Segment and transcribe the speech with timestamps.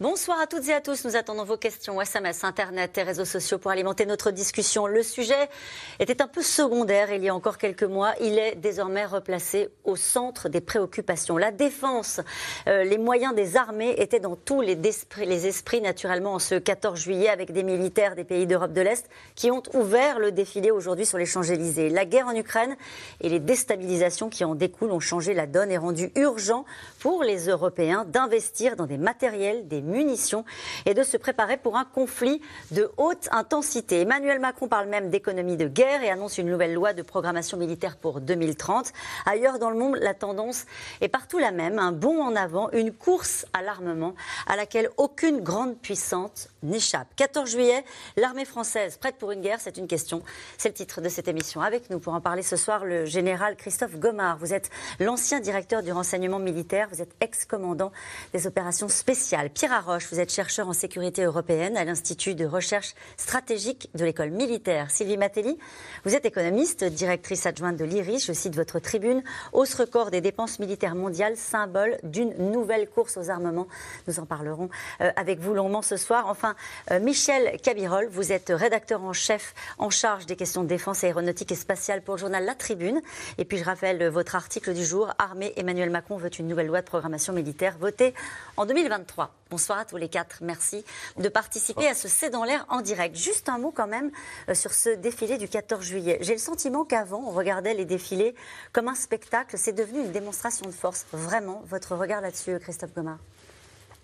[0.00, 1.04] Bonsoir à toutes et à tous.
[1.04, 4.86] Nous attendons vos questions, SMS, Internet et réseaux sociaux pour alimenter notre discussion.
[4.86, 5.48] Le sujet
[5.98, 8.12] était un peu secondaire il y a encore quelques mois.
[8.20, 11.36] Il est désormais replacé au centre des préoccupations.
[11.36, 12.20] La défense,
[12.68, 16.54] euh, les moyens des armées étaient dans tous les esprits, les esprits naturellement en ce
[16.54, 20.70] 14 juillet avec des militaires des pays d'Europe de l'Est qui ont ouvert le défilé
[20.70, 21.90] aujourd'hui sur les Champs-Élysées.
[21.90, 22.76] La guerre en Ukraine
[23.20, 26.64] et les déstabilisations qui en découlent ont changé la donne et rendu urgent
[27.00, 30.44] pour les Européens d'investir dans des matériels, des munitions
[30.86, 34.00] et de se préparer pour un conflit de haute intensité.
[34.02, 37.96] Emmanuel Macron parle même d'économie de guerre et annonce une nouvelle loi de programmation militaire
[37.96, 38.92] pour 2030.
[39.26, 40.66] Ailleurs dans le monde, la tendance
[41.00, 44.14] est partout la même, un bond en avant, une course à l'armement
[44.46, 47.08] à laquelle aucune grande puissance n'échappe.
[47.16, 47.84] 14 juillet,
[48.16, 50.22] l'armée française prête pour une guerre, c'est une question.
[50.56, 51.60] C'est le titre de cette émission.
[51.60, 54.38] Avec nous pour en parler ce soir, le général Christophe Gomard.
[54.38, 57.92] Vous êtes l'ancien directeur du renseignement militaire, vous êtes ex-commandant
[58.32, 59.50] des opérations spéciales.
[59.50, 64.30] Pierre Arroche, vous êtes chercheur en sécurité européenne à l'Institut de recherche stratégique de l'école
[64.30, 64.90] militaire.
[64.90, 65.56] Sylvie Matelli,
[66.04, 68.26] vous êtes économiste, directrice adjointe de l'IRIS.
[68.26, 69.22] Je cite votre tribune.
[69.52, 73.68] Hausse record des dépenses militaires mondiales, symbole d'une nouvelle course aux armements.
[74.08, 74.68] Nous en parlerons
[75.00, 76.26] euh, avec vous longuement ce soir.
[76.26, 76.56] Enfin,
[76.90, 81.52] euh, Michel Cabirol, vous êtes rédacteur en chef en charge des questions de défense aéronautique
[81.52, 83.00] et spatiale pour le journal La Tribune.
[83.38, 86.80] Et puis je rappelle votre article du jour, Armée Emmanuel Macron veut une nouvelle loi
[86.80, 88.12] de programmation militaire votée
[88.56, 89.30] en 2023.
[89.50, 90.38] Bonsoir à tous les quatre.
[90.40, 90.84] Merci
[91.18, 93.16] de participer à ce C'est dans l'air en direct.
[93.16, 94.10] Juste un mot quand même
[94.48, 96.18] euh, sur ce défilé du 14 juillet.
[96.22, 98.34] J'ai le sentiment qu'avant, on regardait les défilés
[98.72, 99.56] comme un spectacle.
[99.58, 101.06] C'est devenu une démonstration de force.
[101.12, 103.18] Vraiment, votre regard là-dessus, Christophe Gomard?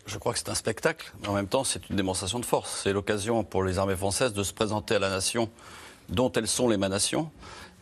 [0.07, 2.83] Je crois que c'est un spectacle, mais en même temps, c'est une démonstration de force.
[2.83, 5.51] C'est l'occasion pour les armées françaises de se présenter à la nation
[6.11, 7.31] dont elles sont l'émanation,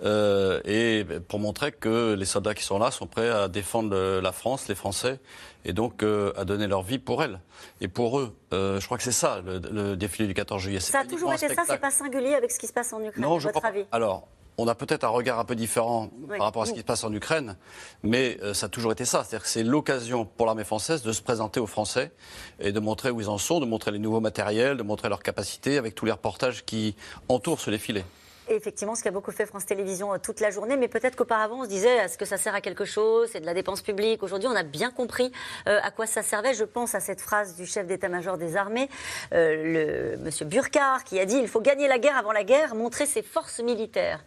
[0.03, 4.33] euh, et pour montrer que les soldats qui sont là sont prêts à défendre la
[4.33, 5.21] France, les Français,
[5.65, 7.41] et donc euh, à donner leur vie pour elle
[7.81, 8.37] et pour eux.
[8.53, 10.81] Euh, je crois que c'est ça le, défilé du 14 juillet.
[10.81, 13.23] Ça a toujours été ça, c'est pas singulier avec ce qui se passe en Ukraine,
[13.23, 13.85] non, à votre avis?
[13.93, 16.85] Alors, on a peut-être un regard un peu différent par rapport à ce qui se
[16.85, 17.57] passe en Ukraine,
[18.03, 19.25] mais euh, ça a toujours été ça.
[19.25, 22.13] C'est-à-dire que c'est l'occasion pour l'armée française de se présenter aux Français
[22.61, 25.23] et de montrer où ils en sont, de montrer les nouveaux matériels, de montrer leurs
[25.23, 26.97] capacités avec tous les reportages qui
[27.29, 28.05] entourent ce défilé.
[28.49, 31.61] Effectivement, ce qui a beaucoup fait France Télévisions euh, toute la journée, mais peut-être qu'auparavant
[31.61, 33.29] on se disait est-ce que ça sert à quelque chose?
[33.33, 34.23] C'est de la dépense publique.
[34.23, 35.31] Aujourd'hui, on a bien compris
[35.69, 36.53] euh, à quoi ça servait.
[36.53, 38.89] Je pense à cette phrase du chef d'état-major des armées,
[39.31, 43.07] le monsieur Burkhardt, qui a dit il faut gagner la guerre avant la guerre, montrer
[43.07, 44.25] ses forces militaires.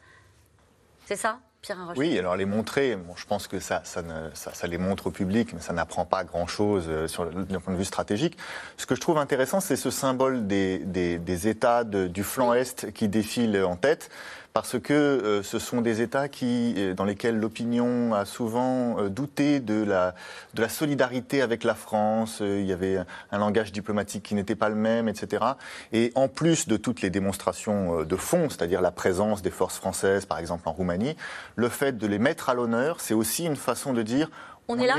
[1.06, 1.40] C'est ça?
[1.96, 5.74] Oui, alors les montrer, je pense que ça, ça, les montre au public, mais ça
[5.74, 7.08] n'apprend pas grand-chose euh,
[7.50, 8.38] d'un point de vue stratégique.
[8.78, 13.08] Ce que je trouve intéressant, c'est ce symbole des, des États du flanc Est qui
[13.08, 14.10] défilent en tête
[14.56, 19.10] parce que euh, ce sont des États qui, euh, dans lesquels l'opinion a souvent euh,
[19.10, 20.16] douté de la,
[20.54, 22.38] de la solidarité avec la France.
[22.40, 23.00] il y avait
[23.34, 25.44] un, langage diplomatique qui n'était pas le même, etc.
[25.92, 30.26] Et en plus de toutes les démonstrations de fond, c'est-à-dire la présence des forces françaises,
[30.26, 31.18] par exemple en Roumanie,
[31.58, 34.32] le fait de les mettre à l'honneur, c'est aussi une façon de dire
[34.70, 34.96] on, est là?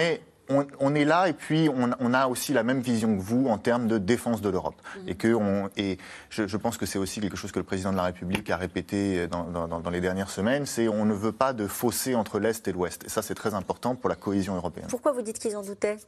[0.48, 3.88] On, est là et puis on, a aussi la même vision que vous en termes
[3.88, 4.76] de défense de l'Europe.
[4.76, 5.08] Mm.
[5.08, 5.98] Et, que on, et
[6.30, 9.26] je, pense que c'est aussi quelque chose que le président de la République a répété
[9.26, 12.72] dans, dans les dernières semaines, c'est on ne veut pas de fossé entre l'Est et
[12.72, 13.04] l'Ouest.
[13.04, 14.88] Et ça, c'est très important pour la cohésion européenne.
[14.88, 15.98] Pourquoi vous dites qu'ils en doutaient?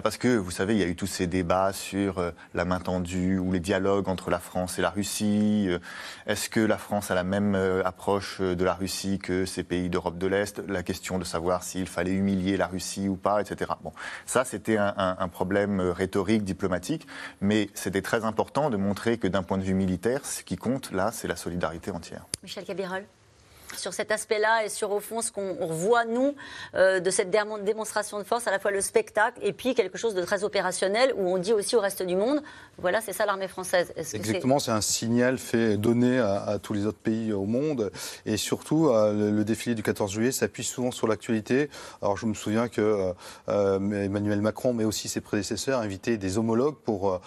[0.00, 2.80] Parce que, vous savez, il y a eu tous ces débats sur euh, la main
[2.80, 5.66] tendue ou les dialogues entre la France et la Russie.
[5.68, 5.78] Euh,
[6.26, 9.90] est-ce que la France a la même euh, approche de la Russie que ces pays
[9.90, 10.62] d'Europe de l'Est?
[10.66, 13.72] La question de savoir s'il fallait humilier la Russie ou pas, etc.
[13.82, 13.92] Bon,
[14.24, 17.06] ça, c'était un, problème rhétorique, diplomatique,
[17.40, 20.92] mais c'était très important de montrer que d'un point de vue militaire, ce qui compte,
[20.92, 22.26] là, c'est la solidarité entière.
[22.42, 23.04] Michel Cabirol
[23.76, 26.34] sur cet aspect-là et sur, au fond, ce qu'on voit, nous,
[26.74, 30.14] euh, de cette démonstration de force, à la fois le spectacle et puis quelque chose
[30.14, 32.42] de très opérationnel où on dit aussi au reste du monde,
[32.78, 33.92] voilà, c'est ça l'armée française.
[33.96, 37.90] Exactement, c'est un signal fait, donné à, tous les autres pays au monde.
[38.26, 41.68] Et surtout, euh, le, défilé du 14 juillet s'appuie souvent sur l'actualité.
[42.00, 43.12] Alors, je me souviens que
[43.48, 47.20] euh, Emmanuel Macron, mais aussi ses prédécesseurs, invitaient des homologues pour,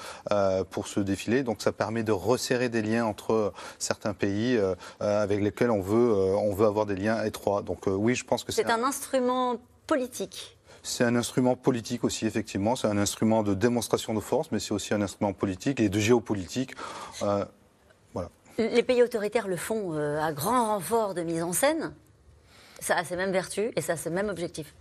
[0.69, 1.43] pour ce défilé.
[1.43, 4.59] Donc, ça permet de resserrer des liens entre certains pays
[4.99, 7.61] avec lesquels on veut on veut avoir des liens étroits.
[7.61, 10.57] Donc euh, oui, je pense que c'est un, instrument politique.
[10.83, 12.75] C'est un instrument politique aussi, effectivement.
[12.75, 15.99] C'est un instrument de démonstration de force, mais c'est aussi un instrument politique et de
[15.99, 16.75] géopolitique.
[17.23, 17.43] Euh,
[18.13, 18.29] voilà.
[18.57, 21.93] Les pays autoritaires le font euh, à grand renfort de mise en scène.
[22.79, 24.75] Ça a ses mêmes vertus et ça a ses mêmes objectifs.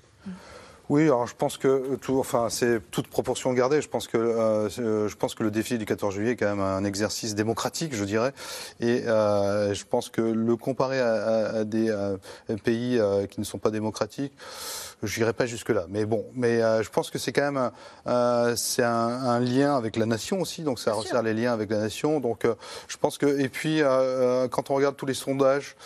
[0.90, 3.80] Oui, alors je pense que tout, enfin, c'est toute proportion gardée.
[3.80, 4.68] Je pense que euh,
[5.08, 8.04] je pense que le défi du 14 juillet est quand même un exercice démocratique, je
[8.04, 8.32] dirais,
[8.80, 12.18] et euh, je pense que le comparer à, des euh,
[12.64, 13.00] pays
[13.30, 14.34] qui ne sont pas démocratiques,
[15.06, 15.86] je n'irai pas jusque là.
[15.88, 17.70] Mais bon, mais je pense que c'est quand même
[18.56, 22.20] c'est un, lien avec la nation aussi, donc ça resserre les liens avec la nation.
[22.20, 22.46] Donc
[22.88, 23.80] je pense que et puis
[24.50, 25.76] quand on regarde tous les sondages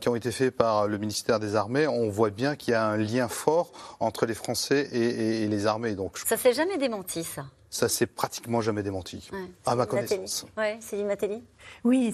[0.00, 2.86] qui ont été faits par le ministère des Armées, on voit bien qu'il y a
[2.86, 5.94] un lien fort entre les Français et, les armées.
[5.94, 7.44] Donc, ça s'est jamais démenti, ça
[7.74, 9.28] ça s'est pratiquement jamais démenti,
[9.66, 10.46] à ma connaissance.
[10.56, 11.42] Oui, Céline Matéli
[11.84, 12.12] Oui,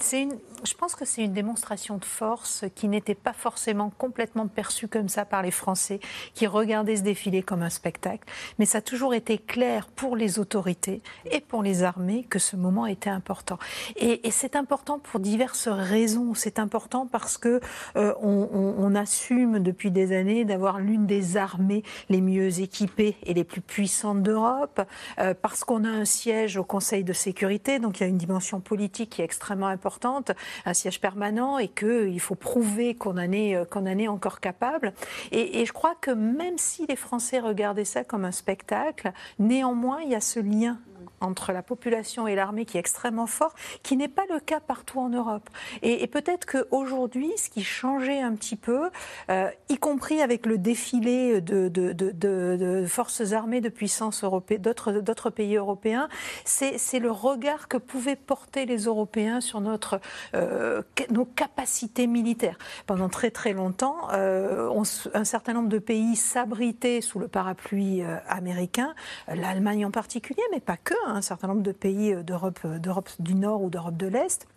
[0.63, 5.09] je pense que c'est une démonstration de force qui n'était pas forcément complètement perçue comme
[5.09, 5.99] ça par les Français,
[6.33, 8.27] qui regardaient ce défilé comme un spectacle.
[8.59, 12.55] Mais ça a toujours été clair pour les autorités et pour les armées que ce
[12.55, 13.57] moment était important.
[13.95, 16.33] Et, c'est important pour diverses raisons.
[16.33, 17.59] C'est important parce que
[17.95, 23.43] euh, on, assume depuis des années d'avoir l'une des armées les mieux équipées et les
[23.43, 24.81] plus puissantes d'Europe.
[25.19, 28.17] Euh, parce qu'on a un siège au Conseil de sécurité, donc il y a une
[28.17, 30.31] dimension politique qui est extrêmement importante,
[30.65, 34.93] un siège permanent, et qu'il faut prouver qu'on en, est, qu'on en est encore capable.
[35.31, 40.01] Et, et je crois que même si les Français regardaient ça comme un spectacle, néanmoins,
[40.03, 40.77] il y a ce lien
[41.21, 43.53] entre la population et l'armée qui est extrêmement fort,
[43.83, 45.49] qui n'est pas le cas partout en Europe.
[45.81, 48.89] Et, peut-être qu'aujourd'hui, ce qui changeait un petit peu,
[49.29, 56.09] euh, y compris avec le défilé de, forces armées de puissance européenne, d'autres pays européens,
[56.43, 60.01] c'est le regard que pouvaient porter les Européens sur notre,
[60.33, 62.57] euh, nos capacités militaires.
[62.87, 64.69] Pendant très très longtemps, euh,
[65.13, 68.93] un certain nombre de pays s'abritaient sous le parapluie américain,
[69.27, 70.93] l'Allemagne en particulier, mais pas que.
[71.07, 72.23] Hein un certain nombre de pays euh,
[72.65, 74.47] euh, d'Europe du Nord ou d'Europe de l'Est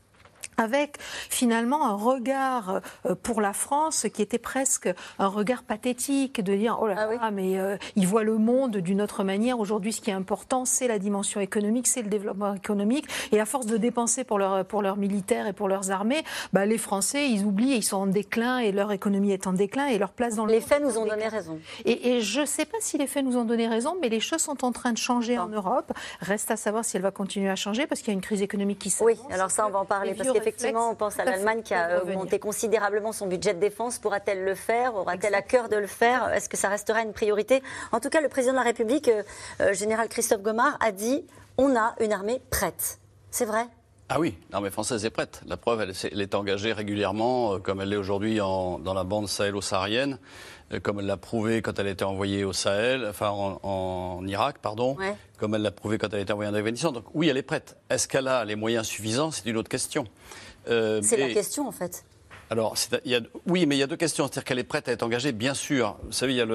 [0.56, 6.54] avec finalement un regard euh, pour la France qui était presque un regard pathétique de
[6.54, 9.58] dire oh là ah mais euh, ils voient le monde d'une autre manière.
[9.58, 13.06] Aujourd'hui ce qui est important c'est la dimension économique c'est le développement économique.
[13.32, 16.66] Et à force de dépenser pour leurs pour leurs militaires et pour leurs armées bah,
[16.66, 19.98] les Français ils oublient ils sont en déclin et leur économie est en déclin et
[19.98, 21.58] leur place dans le les faits nous ont donné raison.
[21.84, 24.40] Et, je ne sais pas si les faits nous ont donné raison mais les choses
[24.40, 25.92] sont en train de changer en Europe.
[26.20, 28.42] Reste à savoir si elle va continuer à changer parce qu'il y a une crise
[28.42, 31.24] économique qui s'avance oui alors ça on va en parler parce Effectivement, on pense à
[31.24, 33.98] l'Allemagne qui a augmenté considérablement son budget de défense.
[33.98, 34.94] Pourra-t-elle le faire?
[34.94, 36.32] Aura-t-elle à cœur de le faire?
[36.32, 37.62] Est-ce que ça restera une priorité?
[37.92, 39.22] En tout cas, le président de la République, euh,
[39.60, 41.26] euh, général Christophe Gomard, a dit
[41.56, 42.98] on a une armée prête.
[43.30, 43.66] C'est vrai?
[44.08, 45.40] Ah oui, l'armée française est prête.
[45.46, 50.18] La preuve, elle, est engagée régulièrement, euh, comme elle l'est aujourd'hui dans la bande sahélo-saharienne.
[50.72, 54.58] Euh, comme elle l'a prouvé quand elle a été envoyée au Sahel, enfin en, Irak,
[54.62, 54.96] pardon,
[55.38, 56.92] comme elle l'a prouvé quand elle a été envoyée en Afghanistan.
[56.92, 57.76] Donc oui, elle est prête.
[57.90, 59.30] Est-ce qu'elle a les moyens suffisants?
[59.30, 60.06] C'est une autre question.
[60.68, 62.04] Euh, c'est la question en fait.
[62.50, 62.76] Alors,
[63.46, 64.24] oui, mais il y a deux questions.
[64.26, 65.96] C'est-à-dire qu'elle est prête à être engagée, bien sûr.
[66.04, 66.46] Vous savez, il y a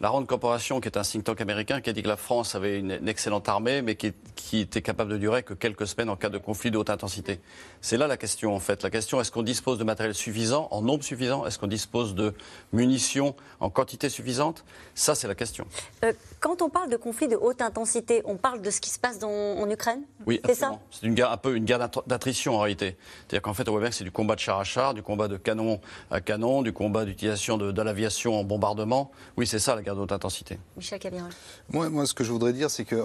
[0.00, 2.54] la Rand Corporation, qui est un think tank américain, qui a dit que la France
[2.54, 4.12] avait une, excellente armée, mais qui,
[4.60, 7.40] était capable de durer que quelques semaines en cas de conflit de haute intensité.
[7.80, 8.82] C'est là la question, en fait.
[8.82, 11.46] La question, est-ce qu'on dispose de matériel suffisant, en nombre suffisant?
[11.46, 12.34] Est-ce qu'on dispose de
[12.72, 14.64] munitions en quantité suffisante?
[14.94, 15.66] Ça, c'est la question.
[16.04, 18.98] Euh, quand on parle de conflit de haute intensité, on parle de ce qui se
[18.98, 20.00] passe en Ukraine?
[20.26, 20.72] Oui, c'est ça?
[20.90, 22.96] C'est une guerre, un peu une guerre d'attrition, en réalité.
[23.20, 25.02] C'est-à-dire qu'en fait, on voit bien que c'est du combat de char à char, du
[25.02, 29.10] combat de canon à canon, du combat d'utilisation de, l'aviation en bombardement.
[29.36, 30.58] Oui, c'est ça la guerre de haute intensité.
[30.76, 31.30] Michel Cabiral.
[31.70, 33.02] Moi, moi, ce que je voudrais dire, c'est que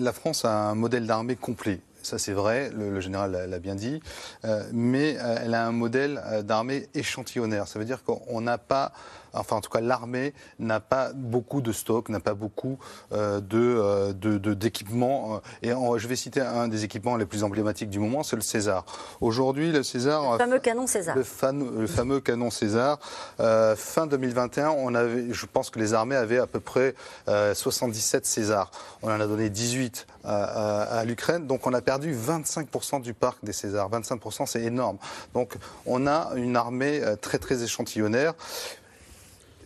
[0.00, 1.80] la France a un modèle d'armée complet.
[2.02, 4.00] Ça, c'est vrai, le, général l'a bien dit.
[4.44, 7.68] Euh, mais euh, elle a un modèle euh, d'armée échantillonnaire.
[7.68, 8.92] Ça veut dire qu'on n'a pas
[9.38, 12.78] enfin en tout cas l'armée n'a pas beaucoup de stock, n'a pas beaucoup
[13.12, 15.40] euh, de, de, d'équipements.
[15.62, 18.84] et je vais citer un des équipements les plus emblématiques du moment, c'est le César.
[19.20, 22.98] Aujourd'hui, le César, le fameux canon César, le, le fameux canon César.
[23.38, 26.94] fin 2021, on avait, je pense que les armées avaient à peu près
[27.26, 28.70] 77 Césars.
[29.02, 33.38] On en a donné 18 à, à l'Ukraine, donc on a perdu 25% du parc
[33.42, 33.90] des Césars.
[33.90, 34.98] 25%, c'est énorme.
[35.34, 38.34] Donc on a une armée euh, très très échantillonnaire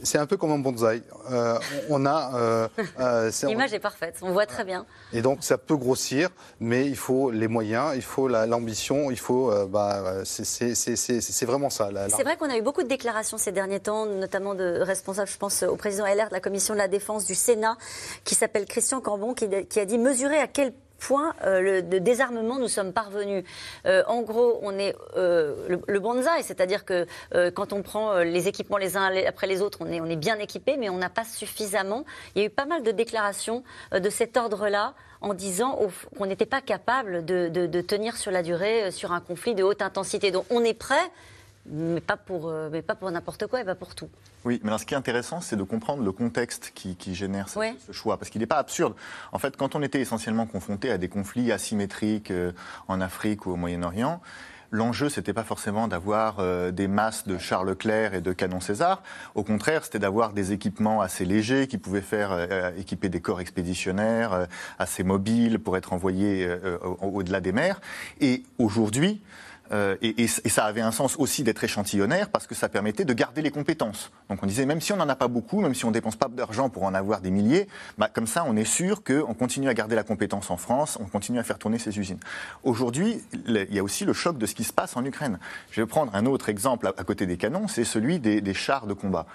[0.02, 1.02] c'est un peu comme un bonsaï.
[1.30, 2.32] Euh, on a.
[2.34, 2.68] Euh,
[3.00, 4.86] euh L'image est parfaite, on voit très bien.
[5.12, 6.28] Et donc ça peut grossir,
[6.60, 9.50] mais il faut les moyens, il faut l'ambition, il faut.
[9.50, 11.90] Euh, bah, c'est vraiment ça.
[12.08, 15.38] C'est vrai qu'on a eu beaucoup de déclarations ces derniers temps, notamment de responsables, je
[15.38, 17.76] pense au président LR de la commission de la défense du Sénat,
[18.24, 21.98] qui s'appelle Christian Cambon, qui, qui a dit mesurer à quel point euh, le, de
[21.98, 23.44] désarmement nous sommes parvenus.
[23.86, 27.06] Euh, en gros, on est euh, le, le bonsaï, c'est-à-dire que
[27.54, 30.88] quand on prend les équipements les uns après les autres, on est, bien équipé, mais
[30.88, 32.04] on n'a pas suffisamment.
[32.34, 35.78] Il y a eu pas mal de déclarations de cet ordre-là en disant
[36.16, 39.82] qu'on n'était pas capable de, de, tenir sur la durée sur un conflit de haute
[39.82, 40.30] intensité.
[40.30, 41.10] Donc on est prêt,
[41.66, 44.08] mais pas pour, euh, mais pas pour n'importe quoi et pas pour tout.
[44.44, 47.58] Oui, mais ce qui est intéressant, c'est de comprendre le contexte qui, génère ce,
[47.92, 48.94] choix, parce qu'il n'est pas absurde.
[49.30, 52.52] En fait, quand on était essentiellement confronté à des conflits asymétriques euh,
[52.88, 54.20] en Afrique ou au Moyen-Orient,
[54.72, 59.02] l'enjeu, c'était pas forcément d'avoir euh, des masses de Charles Leclerc et de canons César.
[59.36, 64.48] Au contraire, c'était d'avoir des équipements assez légers qui pouvaient faire équiper des corps expéditionnaires
[64.80, 66.48] assez mobiles pour être envoyés
[67.00, 67.80] au-delà des mers.
[68.20, 69.20] Et aujourd'hui,
[69.72, 73.40] euh, et, ça avait un sens aussi d'être échantillonnaire parce que ça permettait de garder
[73.42, 74.10] les compétences.
[74.28, 76.16] Donc on disait, même si on n'en a pas beaucoup, même si on ne dépense
[76.16, 79.68] pas d'argent pour en avoir des milliers, bah, comme ça on est sûr qu'on continue
[79.68, 82.20] à garder la compétence en France, on continue à faire tourner ces usines.
[82.64, 85.38] Aujourd'hui, il y a aussi le choc de ce qui se passe en Ukraine.
[85.70, 88.94] Je vais prendre un autre exemple à, côté des canons, c'est celui des chars de
[88.94, 89.26] combat.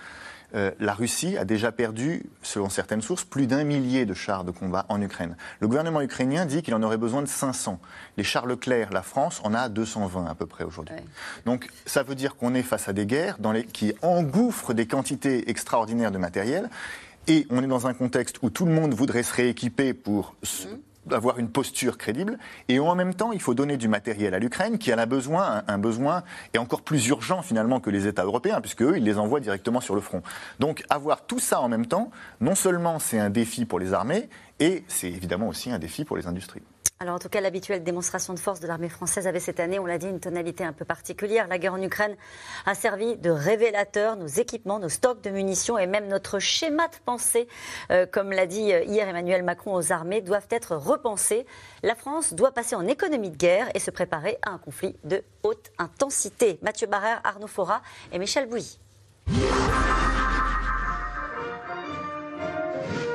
[0.56, 4.52] Euh, la Russie a déjà perdu, selon certaines sources, plus d'un millier de chars de
[4.52, 5.36] combat en Ukraine.
[5.60, 7.80] Le gouvernement ukrainien dit qu'il en aurait besoin de 500.
[8.16, 10.96] Les chars Leclerc, la France, en a 220 à peu près aujourd'hui.
[11.46, 13.38] Donc ça veut dire qu'on est face à des guerres
[13.74, 16.70] qui engouffrent des quantités extraordinaires de matériel.
[17.28, 20.76] Et on est dans un contexte où tout le monde voudrait se rééquiper pour mmh
[21.14, 22.38] avoir une posture crédible.
[22.68, 25.64] Et en même temps, il faut donner du matériel à l'Ukraine qui en a besoin,
[25.68, 26.24] un, besoin
[26.54, 29.82] et encore plus urgent finalement que les États européens, puisque eux, ils les envoient directement
[29.82, 30.22] sur le front.
[30.60, 32.12] Donc avoir tout ça en même temps,
[32.42, 36.18] non seulement c'est un défi pour les armées, et c'est évidemment aussi un défi pour
[36.18, 36.64] les industries.
[37.00, 39.86] Alors en tout cas, l'habituelle démonstration de force de l'armée française avait cette année, on
[39.86, 41.48] l'a dit, une tonalité un peu particulière.
[41.48, 42.16] La guerre en Ukraine
[42.66, 44.16] a servi de révélateur.
[44.16, 47.48] Nos équipements, nos stocks de munitions et même notre schéma de pensée,
[47.92, 51.46] euh, comme l'a dit euh, hier Emmanuel Macron aux armées, doivent être repensés.
[51.84, 55.24] La France doit passer en économie de guerre et se préparer à un conflit de
[55.44, 56.58] haute intensité.
[56.64, 58.80] Mathieu Barrère, Arnaud Fora et Michel Bouilly.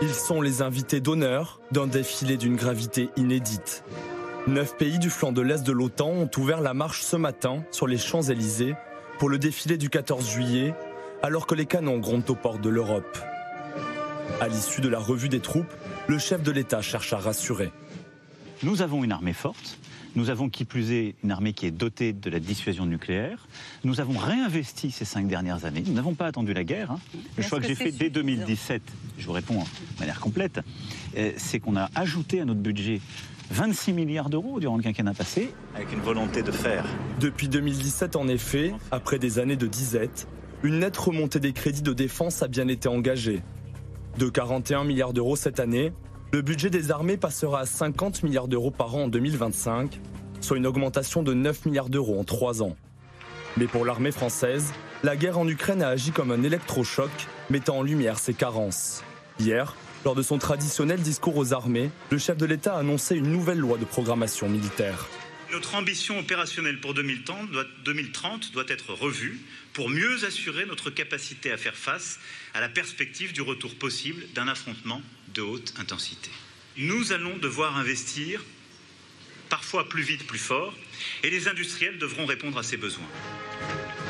[0.04, 3.84] Ils sont les invités d'honneur d'un défilé d'une gravité inédite.
[4.48, 7.86] Neuf pays du flanc de l'Est de l'OTAN ont ouvert la marche ce matin sur
[7.86, 8.74] les Champs-Élysées
[9.20, 10.74] pour le défilé du 14 juillet,
[11.22, 13.16] alors que les canons grondent aux portes de l'Europe.
[14.40, 15.72] À l'issue de la revue des troupes,
[16.08, 17.70] le chef de l'État cherche à rassurer.
[18.64, 19.78] Nous avons une armée forte,
[20.14, 23.46] nous avons qui plus est une armée qui est dotée de la dissuasion nucléaire.
[23.84, 25.82] Nous avons réinvesti ces cinq dernières années.
[25.86, 26.90] Nous n'avons pas attendu la guerre.
[26.90, 27.00] Hein.
[27.36, 28.82] Le choix que, j'ai fait dès 2017,
[29.18, 30.60] je vous réponds de manière complète,
[31.16, 33.00] euh, c'est qu'on a ajouté à notre budget
[33.50, 36.84] 26 milliards d'euros durant le quinquennat passé, avec une volonté de faire.
[37.20, 40.26] Depuis 2017, en effet, après des années de disette,
[40.62, 43.42] une nette remontée des crédits de défense a bien été engagée.
[44.18, 45.92] De 41 milliards d'euros cette année,
[46.32, 50.00] le budget des armées passera à 50 milliards d'euros par an en 2025,
[50.40, 52.74] soit une augmentation de 9 milliards d'euros en 3 ans.
[53.58, 54.72] Mais pour l'armée française,
[55.02, 57.10] la guerre en Ukraine a agi comme un électrochoc,
[57.50, 59.04] mettant en lumière ses carences.
[59.38, 63.30] Hier, lors de son traditionnel discours aux armées, le chef de l'État a annoncé une
[63.30, 65.08] nouvelle loi de programmation militaire.
[65.52, 69.38] Notre ambition opérationnelle pour 2030 doit, 2030 doit être revue
[69.74, 72.18] pour mieux assurer notre capacité à faire face
[72.54, 75.02] à la perspective du retour possible d'un affrontement
[75.34, 76.30] de haute intensité.
[76.76, 78.42] Nous allons devoir investir
[79.50, 80.72] parfois plus vite, plus fort,
[81.22, 83.04] et les industriels devront répondre à ces besoins.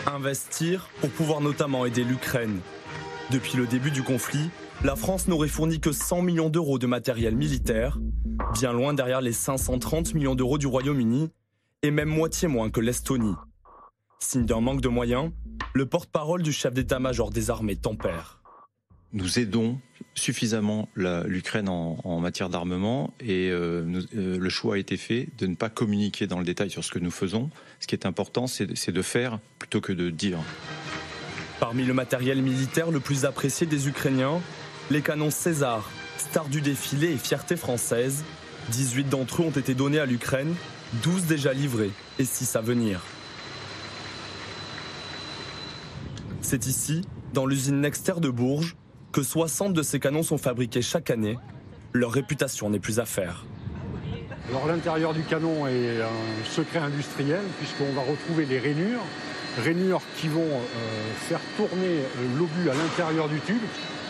[0.07, 2.61] Investir pour pouvoir notamment aider l'Ukraine.
[3.31, 4.51] Depuis le début du conflit,
[4.85, 7.99] la France n'aurait fourni que 100 millions d'euros de matériel militaire,
[8.53, 11.31] bien loin derrière les 530 millions d'euros du Royaume-Uni,
[11.83, 13.35] et même moitié moins que l'Estonie.
[14.21, 15.33] Signe d'un manque de moyens,
[15.75, 18.42] le porte-parole du chef d'état-major des armées tempère
[19.13, 19.79] nous aidons
[20.15, 25.55] suffisamment l'Ukraine en, matière d'armement et euh, euh, le choix a été fait de ne
[25.55, 27.51] pas communiquer dans le détail sur ce que nous faisons.
[27.81, 30.39] Ce qui est important, c'est de faire plutôt que de dire.
[31.61, 34.41] Parmi le matériel militaire le plus apprécié des Ukrainiens,
[34.91, 38.25] les canons César, star du défilé et fierté française.
[38.71, 40.55] 18 d'entre eux ont été donnés à l'Ukraine,
[41.03, 43.01] 12 déjà livrés et 6 à venir.
[46.41, 47.03] C'est ici,
[47.33, 48.77] dans l'usine Nexter de Bourges,
[49.13, 51.39] que 60 de ces canons sont fabriqués chaque année.
[51.93, 53.45] Leur réputation n'est plus à faire.
[54.49, 59.05] Alors l'intérieur du canon est un secret industriel puisqu'on va retrouver les rainures,
[59.63, 63.63] rainures qui vont euh, faire tourner euh, l'obus à l'intérieur du tube.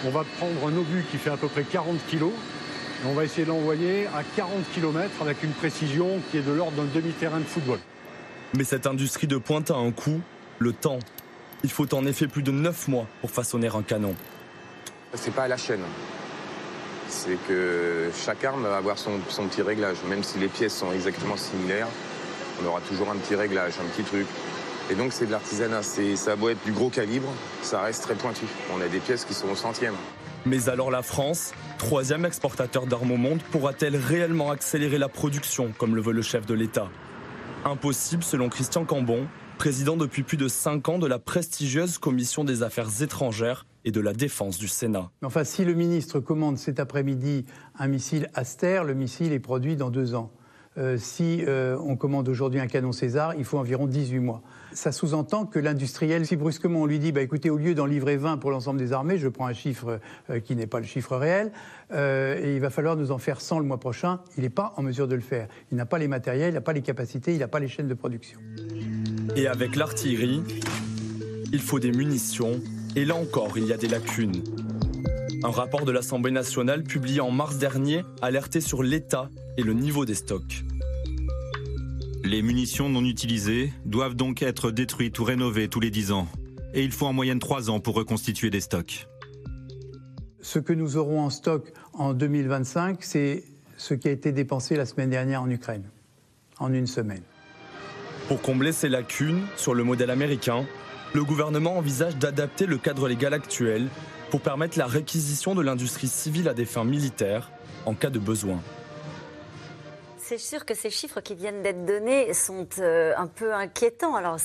[0.06, 3.24] On va prendre un obus qui fait à peu près 40 kg et on va
[3.24, 7.40] essayer de l'envoyer à 40 km avec une précision qui est de l'ordre d'un demi-terrain
[7.40, 7.78] de football.
[8.56, 10.20] Mais cette industrie de pointe a un coût,
[10.60, 11.00] le temps.
[11.64, 14.14] Il faut en effet plus de 9 mois pour façonner un canon.
[15.14, 15.82] C'est pas à la chaîne.
[17.08, 19.98] C'est que chaque arme va avoir son, petit réglage.
[20.08, 21.88] Même si les pièces sont exactement similaires,
[22.62, 24.26] on aura toujours un petit réglage, un petit truc.
[24.90, 25.82] Et donc c'est de l'artisanat.
[25.82, 27.28] Ça beau être du gros calibre,
[27.60, 28.46] ça reste très pointu.
[28.74, 29.94] On a des pièces qui sont au centième.
[30.46, 35.94] Mais alors la France, troisième exportateur d'armes au monde, pourra-t-elle réellement accélérer la production comme
[35.94, 36.88] le veut le chef de l'État?
[37.64, 39.28] Impossible selon Christian Cambon,
[39.58, 44.00] président depuis plus de cinq ans de la prestigieuse Commission des affaires étrangères et de
[44.00, 45.10] la défense du Sénat.
[45.22, 47.44] Enfin, si le ministre commande cet après-midi
[47.78, 50.30] un missile Aster, le missile est produit dans deux ans.
[50.78, 54.40] Euh, si euh, on commande aujourd'hui un canon César, il faut environ 18 mois.
[54.72, 58.16] Ça sous-entend que l'industriel, si brusquement on lui dit, bah, écoutez, au lieu d'en livrer
[58.16, 61.16] 20 pour l'ensemble des armées, je prends un chiffre euh, qui n'est pas le chiffre
[61.16, 61.52] réel,
[61.94, 64.82] et il va falloir nous en faire 100 le mois prochain, il n'est pas en
[64.82, 65.46] mesure de le faire.
[65.70, 67.88] Il n'a pas les matériels, il n'a pas les capacités, il n'a pas les chaînes
[67.88, 68.40] de production.
[69.36, 70.42] Et avec l'artillerie,
[71.52, 72.62] il faut des munitions,
[72.96, 74.42] et là encore, il y a des lacunes.
[75.44, 80.04] Un rapport de l'Assemblée nationale publié en mars dernier alertait sur l'état et le niveau
[80.04, 80.64] des stocks.
[82.24, 86.28] Les munitions non utilisées doivent donc être détruites ou rénovées tous les 10 ans.
[86.74, 89.08] Et il faut en moyenne 3 ans pour reconstituer des stocks.
[90.40, 93.44] Ce que nous aurons en stock en 2025, c'est
[93.76, 95.84] ce qui a été dépensé la semaine dernière en Ukraine,
[96.58, 97.22] en une semaine.
[98.28, 100.64] Pour combler ces lacunes sur le modèle américain,
[101.14, 103.88] le gouvernement envisage d'adapter le cadre légal actuel
[104.30, 107.50] pour permettre la réquisition de l'industrie civile à des fins militaires
[107.84, 108.60] en cas de besoin
[110.32, 114.14] c'est sûr que ces chiffres qui viennent d'être donnés sont euh, un peu inquiétants.
[114.14, 114.38] Alors,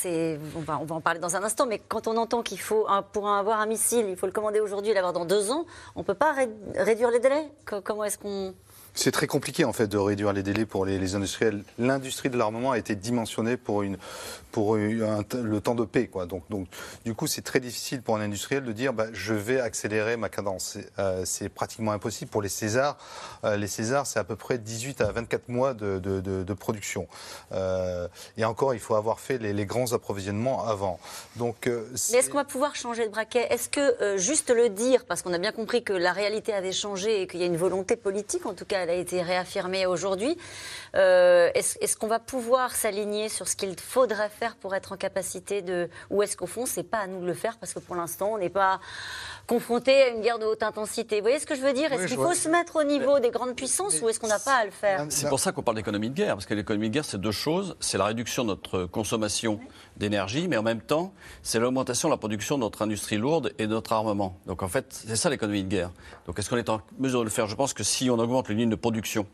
[0.56, 2.86] on va, on va en parler dans un instant, mais quand on entend qu'il faut,
[3.14, 6.02] pour avoir un missile, il faut le commander aujourd'hui et l'avoir dans deux ans, on
[6.02, 6.36] ne peut pas
[6.76, 7.50] réduire les délais?
[7.86, 8.54] Comment est-ce qu'on?
[8.96, 11.64] C'est très compliqué en fait de réduire les délais pour les, industriels.
[11.78, 13.96] L'industrie de l'armement a été dimensionnée pour, une,
[14.58, 16.10] pour le temps de paix.
[16.28, 16.68] Donc,
[17.06, 20.30] du coup, c'est très difficile pour un industriel de dire bah, je vais accélérer ma
[20.30, 20.80] cadence.
[21.26, 22.32] C'est euh, pratiquement impossible.
[22.32, 22.98] Pour les Césars,
[23.44, 27.08] euh, les Césars, c'est à peu près 18 à 24 mois de, production.
[27.52, 31.00] Euh, et encore, il faut avoir fait les, grands approvisionnements avant.
[31.36, 33.46] Donc, Mais est-ce qu'on va pouvoir changer de braquet?
[33.52, 37.22] Est-ce que juste le dire, parce qu'on a bien compris que la réalité avait changé
[37.22, 40.36] et qu'il y a une volonté politique, en tout cas elle a été réaffirmée aujourd'hui.
[40.96, 44.47] Euh, est-ce qu'on va pouvoir s'aligner sur ce qu'il faudrait faire?
[44.56, 45.90] Pour être en capacité de...
[46.10, 48.32] Ou est-ce qu'au fond, c'est pas à nous de le faire parce que pour l'instant,
[48.34, 48.80] on n'est pas
[49.46, 51.18] confronté à une guerre de haute intensité.
[51.18, 51.92] Vous voyez ce que je veux dire?
[51.92, 54.56] Est-ce qu'il faut se mettre au niveau des grandes puissances ou est-ce qu'on n'a pas
[54.56, 55.06] à le faire?
[55.10, 57.32] C'est pour ça qu'on parle d'économie de guerre, parce que l'économie de guerre, c'est deux
[57.32, 57.76] choses.
[57.80, 59.60] C'est la réduction de notre consommation
[59.96, 63.68] d'énergie, mais en même temps, c'est l'augmentation de la production de notre industrie lourde et
[63.68, 64.38] de notre armement.
[64.46, 65.92] Donc en fait, c'est ça l'économie de guerre.
[66.26, 67.48] Donc est-ce qu'on est en mesure de le faire?
[67.48, 69.26] Je pense que si on augmente les lignes de production,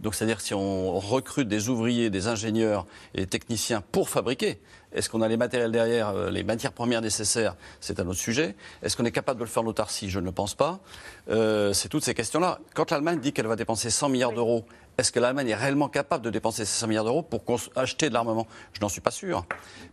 [0.00, 4.60] donc c'est-à-dire si on recrute des ouvriers, des ingénieurs et des techniciens pour fabriquer,
[4.92, 7.56] est-ce qu'on a les matériels derrière, euh, les matières premières nécessaires?
[7.80, 8.56] C'est un autre sujet.
[8.82, 10.08] Est-ce qu'on est capable de le faire en autarcie?
[10.08, 10.80] Je ne le pense pas.
[11.28, 12.60] Euh, c'est toutes ces questions-là.
[12.74, 14.64] Quand l'Allemagne dit qu'elle va dépenser 100 milliards d'euros,
[14.96, 17.42] est-ce que l'Allemagne est réellement capable de dépenser ces 100 milliards d'euros pour
[17.74, 18.46] acheter de l'armement?
[18.72, 19.44] Je n'en suis pas sûr.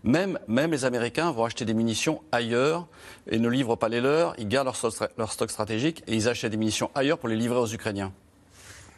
[0.03, 2.87] Même, même les Américains vont acheter des munitions ailleurs
[3.27, 4.35] et ne livrent pas les leurs.
[4.37, 7.59] Ils gardent leur leur stock stratégique et ils achètent des munitions ailleurs pour les livrer
[7.59, 8.13] aux Ukrainiens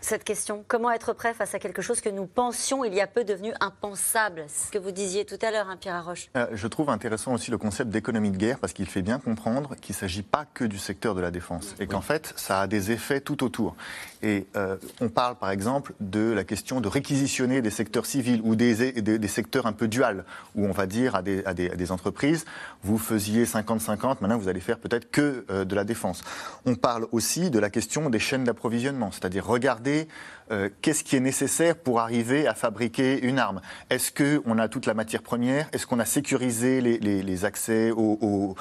[0.06, 3.08] cette question Comment être prêt face à quelque chose que nous pensions il y a
[3.08, 4.46] peu devenu impensable?
[4.48, 6.30] Ce que vous disiez tout à l'heure, hein, Pierre Arroche.
[6.38, 9.76] Euh, je trouve intéressant aussi le concept d'économie de guerre parce qu'il fait bien comprendre
[9.82, 12.68] qu'il ne s'agit pas que du secteur de la défense et qu'en fait, ça a
[12.68, 13.76] des effets tout autour.
[14.22, 18.56] Et euh, on parle par exemple de la question de réquisitionner des secteurs civils ou
[18.56, 20.24] des, des, secteurs un peu duals,
[20.56, 22.46] où on va dire à des, à des entreprises,
[22.84, 26.24] vous faisiez 50-50, maintenant vous allez faire peut-être que euh, de la défense.
[26.66, 29.95] On parle aussi de la question des chaînes d'approvisionnement, c'est-à-dire regarder
[30.52, 33.62] euh, qu'est-ce qui est nécessaire pour arriver à fabriquer une arme?
[33.90, 35.68] Est-ce qu'on a toute la matière première?
[35.74, 38.56] Est-ce qu'on a sécurisé les, accès aux,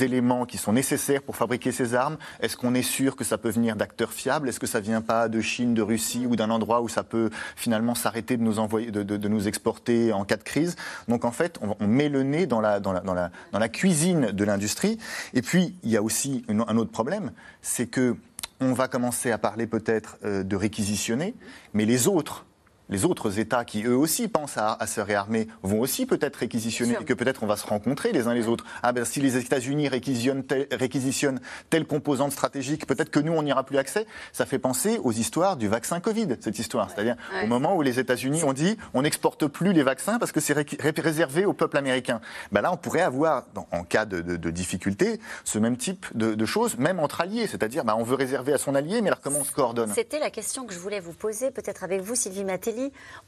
[0.00, 2.16] éléments qui sont nécessaires pour fabriquer ces armes?
[2.40, 4.48] Est-ce qu'on est sûr que ça peut venir d'acteurs fiables?
[4.48, 7.04] Est-ce que ça ne vient pas de Chine, de Russie ou d'un endroit où ça
[7.04, 10.74] peut finalement s'arrêter de nous, envoyer, de, nous exporter en cas de crise?
[11.06, 14.98] Donc en fait, on, met le nez dans la, dans la, cuisine de l'industrie.
[15.34, 17.30] Et puis, il y a aussi un autre problème,
[17.62, 18.16] c'est que
[18.60, 21.34] on va commencer à parler peut-être euh, de réquisitionner,
[21.72, 22.46] mais les autres
[22.90, 27.04] les autres États qui eux aussi pensent à, se réarmer vont aussi peut-être réquisitionner et
[27.04, 28.64] que peut-être on va se rencontrer les uns les autres.
[28.82, 33.52] Ah ben si les États-Unis réquisitionnent, réquisitionnent telle composante stratégique, peut-être que nous on n'y
[33.52, 34.06] aura plus accès.
[34.32, 36.90] Ça fait penser aux histoires du vaccin Covid, cette histoire.
[36.90, 40.40] C'est-à-dire au moment où les États-Unis ont dit on n'exporte plus les vaccins parce que
[40.40, 40.54] c'est
[40.98, 42.20] réservé au peuple américain.
[42.50, 46.98] Ben là on pourrait avoir, en cas de, difficulté, ce même type de, choses, même
[46.98, 47.46] entre alliés.
[47.46, 49.92] C'est-à-dire ben, on veut réserver à son allié, mais alors comment on se coordonne?
[49.94, 52.44] C'était la question que je voulais vous poser, peut-être avec vous Sylvie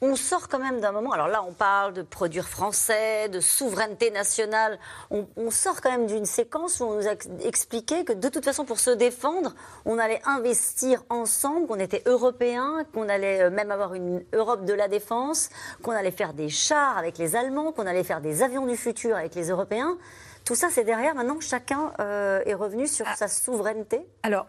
[0.00, 1.12] On sort quand même d'un moment.
[1.12, 4.78] Alors là, on parle de produire français, de souveraineté nationale.
[5.10, 7.12] On, sort quand même d'une séquence où on nous a
[7.44, 12.84] expliqué que de toute façon, pour se défendre, on allait investir ensemble, qu'on était européens,
[12.94, 15.50] qu'on allait euh, même avoir une Europe de la défense,
[15.82, 19.16] qu'on allait faire des chars avec les Allemands, qu'on allait faire des avions du futur
[19.16, 19.98] avec les Européens.
[20.44, 21.14] Tout ça, c'est derrière.
[21.14, 23.14] Maintenant, chacun euh, est revenu sur ah.
[23.14, 24.06] sa souveraineté?
[24.22, 24.46] Alors,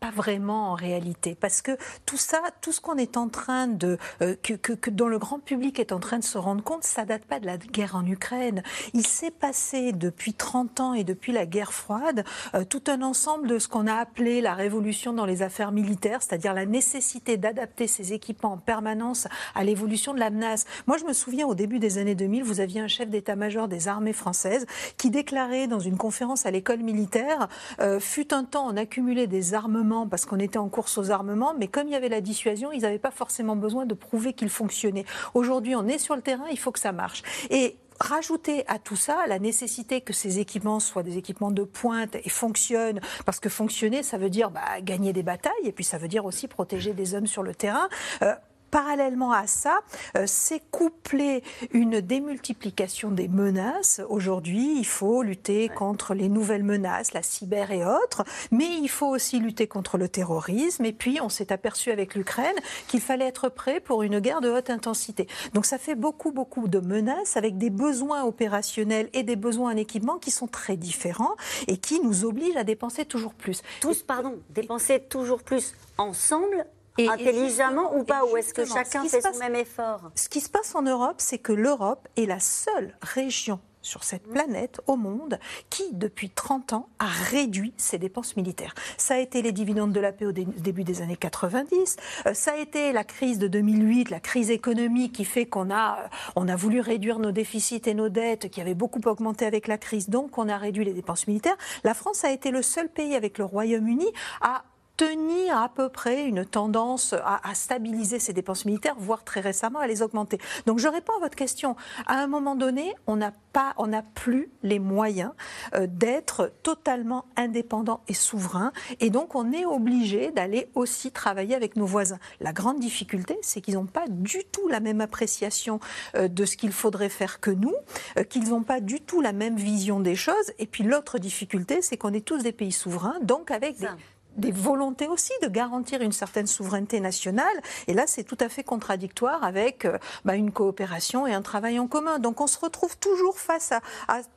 [0.00, 1.72] pas vraiment en réalité, parce que
[2.06, 5.38] tout ça, tout ce qu'on est en train de, euh, que, que, dont le grand
[5.38, 8.06] public est en train de se rendre compte, ça date pas de la guerre en
[8.06, 8.62] Ukraine.
[8.94, 13.46] Il s'est passé depuis 30 ans et depuis la guerre froide euh, tout un ensemble
[13.46, 17.86] de ce qu'on a appelé la révolution dans les affaires militaires, c'est-à-dire la nécessité d'adapter
[17.86, 20.64] ces équipements en permanence à l'évolution de la menace.
[20.86, 23.86] Moi, je me souviens au début des années 2000, vous aviez un chef d'état-major des
[23.86, 24.64] armées françaises
[24.96, 27.48] qui déclarait dans une conférence à l'école militaire,
[27.80, 31.54] euh, fut un temps on accumulait des armements parce qu'on était en course aux armements,
[31.58, 34.50] mais comme il y avait la dissuasion, ils n'avaient pas forcément besoin de prouver qu'ils
[34.50, 35.04] fonctionnaient.
[35.34, 37.22] Aujourd'hui, on est sur le terrain, il faut que ça marche.
[37.50, 42.16] Et rajouter à tout ça la nécessité que ces équipements soient des équipements de pointe
[42.16, 45.98] et fonctionnent, parce que fonctionner, ça veut dire bah, gagner des batailles, et puis ça
[45.98, 47.88] veut dire aussi protéger des hommes sur le terrain.
[48.22, 48.34] Euh,
[48.70, 49.80] parallèlement à ça,
[50.16, 54.00] euh, c'est couplé une démultiplication des menaces.
[54.08, 59.08] Aujourd'hui, il faut lutter contre les nouvelles menaces, la cyber et autres, mais il faut
[59.08, 60.84] aussi lutter contre le terrorisme.
[60.84, 62.56] Et puis, on s'est aperçu avec l'Ukraine
[62.88, 65.26] qu'il fallait être prêt pour une guerre de haute intensité.
[65.54, 69.76] Donc, ça fait beaucoup, beaucoup de menaces avec des besoins opérationnels et des besoins en
[69.76, 71.34] équipement qui sont très différents
[71.68, 73.62] et qui nous obligent à dépenser toujours plus.
[73.80, 76.66] Tous, pardon, dépenser toujours plus ensemble
[77.08, 80.74] intelligemment ou pas Ou est-ce que chacun fait son même effort Ce qui se passe
[80.74, 84.32] en Europe, c'est que l'Europe est la seule région sur cette mm.
[84.32, 88.74] planète, au monde, qui, depuis 30 ans, a réduit ses dépenses militaires.
[88.96, 92.52] Ça a été les dividendes de la paix au début des années 90, euh, ça
[92.52, 96.48] a été la crise de 2008, la crise économique qui fait qu'on a, euh, on
[96.48, 100.08] a voulu réduire nos déficits et nos dettes, qui avaient beaucoup augmenté avec la crise,
[100.08, 101.56] donc on a réduit les dépenses militaires.
[101.84, 104.06] La France a été le seul pays avec le Royaume-Uni
[104.40, 104.64] à
[105.00, 109.86] tenir à peu près une tendance à, stabiliser ses dépenses militaires, voire très récemment à
[109.86, 110.36] les augmenter.
[110.66, 111.74] Donc je réponds à votre question.
[112.04, 115.32] À un moment donné, on n'a pas, on n'a plus les moyens
[115.74, 121.76] euh, d'être totalement indépendant et souverain, et donc on est obligé d'aller aussi travailler avec
[121.76, 122.18] nos voisins.
[122.40, 125.80] La grande difficulté, c'est qu'ils n'ont pas du tout la même appréciation
[126.14, 127.74] euh, de ce qu'il faudrait faire que nous,
[128.18, 130.52] euh, qu'ils n'ont pas du tout la même vision des choses.
[130.58, 133.88] Et puis l'autre difficulté, c'est qu'on est tous des pays souverains, donc avec des
[134.36, 137.46] des volontés aussi de garantir une certaine souveraineté nationale.
[137.86, 141.78] Et là, c'est tout à fait contradictoire avec euh, bah, une coopération et un travail
[141.78, 142.18] en commun.
[142.18, 143.80] Donc on se retrouve toujours face à,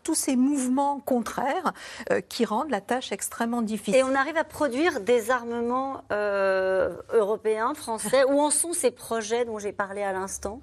[0.04, 1.74] tous ces mouvements contraires
[2.12, 3.96] euh, qui rendent la tâche extrêmement difficile.
[3.96, 8.24] Et on arrive à produire des armements euh, européens, français.
[8.26, 10.62] Où en sont ces projets dont j'ai parlé à l'instant?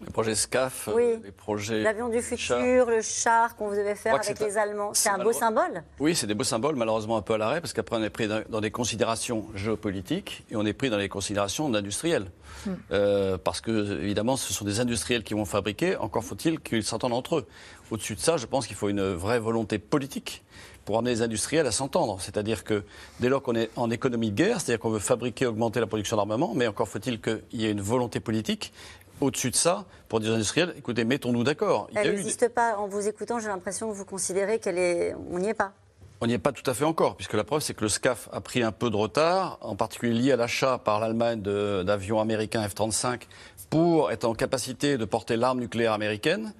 [0.00, 1.82] Les projets SCAF, euh, les projets.
[1.82, 4.92] L'avion du futur, le char qu'on devait faire avec les Allemands.
[4.92, 7.72] C'est un beau symbole Oui, c'est des beaux symboles, malheureusement un peu à l'arrêt, parce
[7.72, 11.72] qu'après on est pris dans des considérations géopolitiques et on est pris dans les considérations
[11.72, 12.30] industrielles.
[12.66, 12.70] Hmm.
[12.92, 17.12] Euh, parce que, évidemment, ce sont des industriels qui vont fabriquer, encore faut-il qu'ils s'entendent
[17.12, 17.46] entre eux.
[17.90, 20.44] Au-dessus de ça, je pense qu'il faut une vraie volonté politique
[20.84, 22.18] pour amener les industriels à s'entendre.
[22.20, 22.84] C'est-à-dire que
[23.20, 26.16] dès lors qu'on est en économie de guerre, c'est-à-dire qu'on veut fabriquer, augmenter la production
[26.16, 28.72] d'armement, mais encore faut-il qu'il y ait une volonté politique
[29.20, 31.88] au-dessus de ça, pour des industriels, écoutez, mettons-nous d'accord.
[31.94, 32.76] Elle n'existe pas.
[32.76, 35.14] En vous écoutant, j'ai l'impression que vous considérez qu'elle est.
[35.30, 35.72] On n'y est pas.
[36.20, 38.28] On n'y est pas tout à fait encore, puisque la preuve, c'est que le SCAF
[38.32, 42.66] a pris un peu de retard, en particulier lié à l'achat par l'Allemagne d'avions américains
[42.66, 43.22] F-35
[43.68, 46.54] pour être en capacité de porter l'arme nucléaire américaine.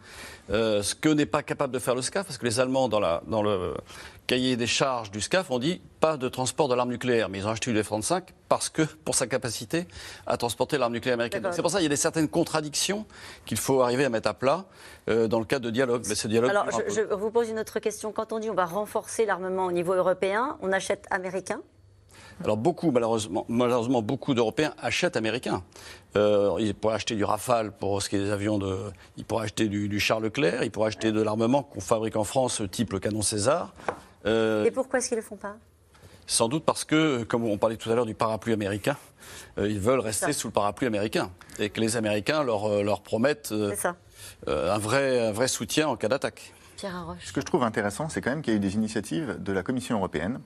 [0.51, 3.01] Euh, ce que n'est pas capable de faire le SCAF, parce que les Allemands, dans,
[3.01, 3.75] la, dans le
[4.27, 7.29] cahier des charges du SCAF, ont dit pas de transport de l'arme nucléaire.
[7.29, 9.87] Mais ils ont acheté le F-35 parce que, pour sa capacité
[10.27, 11.47] à transporter l'arme nucléaire américaine.
[11.53, 13.07] C'est pour ça qu'il y a des certaines contradictions
[13.47, 14.65] qu'il faut arriver à mettre à plat
[15.09, 16.05] euh, dans le cadre de dialogue.
[16.09, 16.51] Mais ce dialogue.
[16.51, 18.13] Alors, je, je, vous pose une autre question.
[18.13, 21.61] Quand on dit on va renforcer l'armement au niveau européen, on achète américain?
[22.43, 25.63] Alors beaucoup, malheureusement, malheureusement beaucoup d'Européens achètent américains.
[26.17, 28.77] Euh, ils pourraient acheter du Rafale pour ce qui est des avions de.
[29.17, 32.25] Ils pourraient acheter du, du Charles Leclerc, ils pourraient acheter de l'armement qu'on fabrique en
[32.25, 33.73] France, type le canon César.
[34.27, 35.57] Euh, Et pourquoi est-ce qu'ils ne le font pas?
[36.27, 38.97] Sans doute parce que, comme on parlait tout à l'heure du parapluie américain,
[39.59, 41.31] euh, ils veulent rester sous le parapluie américain.
[41.59, 43.53] Et que les Américains leur, euh, leur promettent
[44.47, 46.55] un, vrai, un vrai soutien en cas d'attaque.
[47.21, 49.53] Ce que je trouve intéressant, c'est quand même qu'il y a eu des initiatives de
[49.53, 50.41] la Commission européenne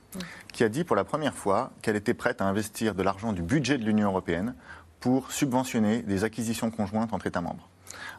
[0.52, 3.42] qui a dit pour la première fois qu'elle était prête à investir de l'argent du
[3.42, 4.54] budget de l'Union européenne
[5.00, 7.68] pour subventionner des acquisitions conjointes entre États membres.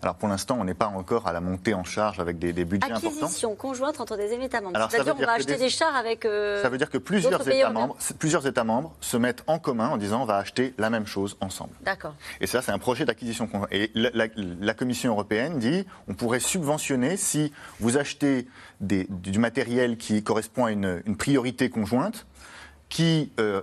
[0.02, 2.92] Alors pour l'instant, on n'est pas encore à la montée en charge avec des, budgets
[2.92, 3.10] importants.
[3.10, 4.88] Acquisition conjointe entre des États membres.
[4.90, 5.70] C'est-à-dire qu'on va acheter des...
[5.70, 6.26] chars avec.
[6.26, 9.90] Euh, ça veut dire que plusieurs États, membres, plusieurs États membres se mettent en commun
[9.90, 11.74] en disant on va acheter la même chose ensemble.
[11.82, 12.16] D'accord.
[12.42, 13.72] Et ça, c'est un projet d'acquisition conjointe.
[13.72, 18.48] Et la, Commission européenne dit on pourrait subventionner si vous achetez
[18.80, 22.26] du matériel qui correspond à une priorité conjointe
[22.90, 23.62] qui euh,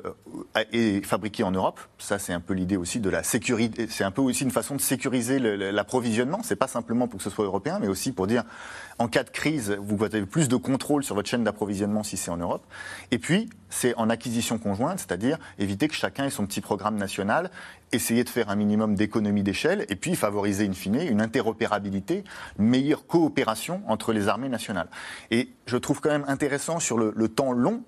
[0.72, 1.80] est fabriqué en Europe.
[1.98, 3.88] Ça, c'est un peu l'idée aussi de la sécurité.
[3.90, 6.40] C'est un peu aussi une façon de sécuriser l'approvisionnement.
[6.44, 8.44] C'est pas simplement pour que ce soit européen, mais aussi pour dire,
[9.00, 12.30] en cas de crise, vous avez plus de contrôle sur votre chaîne d'approvisionnement si c'est
[12.30, 12.64] en Europe.
[13.10, 17.50] Et puis, c'est en acquisition conjointe, c'est-à-dire éviter que chacun ait son petit programme national,
[17.90, 22.22] essayer de faire un minimum d'économie d'échelle, et puis favoriser, in fine, une interopérabilité,
[22.60, 24.88] une meilleure coopération entre les armées nationales.
[25.32, 27.82] Et je trouve quand même intéressant sur le, le temps long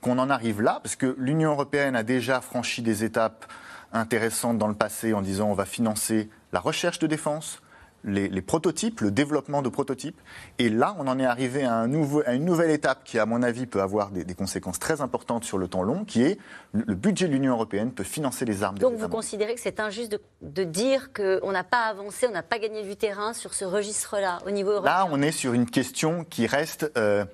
[0.00, 3.44] qu'on en arrive là, parce que l'Union européenne a déjà franchi des étapes
[3.92, 7.60] intéressantes dans le passé en disant on va financer la recherche de défense,
[8.04, 10.18] les, prototypes, le développement de prototypes.
[10.58, 13.26] Et là, on en est arrivé à, un nouveau, à une nouvelle étape qui, à
[13.26, 16.38] mon avis, peut avoir des, conséquences très importantes sur le temps long, qui est
[16.72, 18.78] le, budget de l'Union européenne peut financer les armes.
[18.78, 22.58] Donc vous considérez que c'est injuste de, dire qu'on n'a pas avancé, on n'a pas
[22.58, 26.24] gagné du terrain sur ce registre-là au niveau européen Là, on est sur une question
[26.24, 27.24] qui reste euh,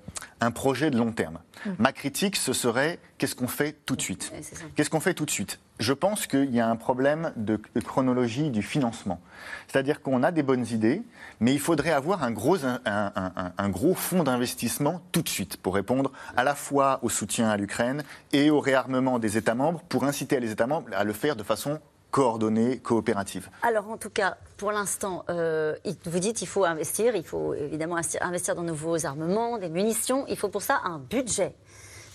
[0.41, 1.39] un projet de long terme.
[1.65, 1.71] Mmh.
[1.79, 4.33] Ma critique, ce serait qu'est-ce qu'on fait tout de suite?
[4.75, 5.59] Qu'est-ce qu'on fait tout de suite?
[5.79, 9.21] Je pense qu'il y a un problème de, chronologie du financement.
[9.69, 11.03] C'est-à-dire qu'on a des bonnes idées,
[11.41, 16.55] mais il faudrait avoir un gros, fonds d'investissement tout de suite pour répondre à la
[16.55, 20.67] fois au soutien à l'Ukraine et au réarmement des États membres, pour inciter les États
[20.67, 21.79] membres à le faire de façon
[22.11, 23.51] coordonnée, coopérative.
[23.63, 25.75] Alors en tout cas, pour l'instant, euh,
[26.07, 30.37] vous dites qu'il faut investir, il faut évidemment investir dans nouveaux armements, des munitions, il
[30.39, 31.55] faut pour ça un budget.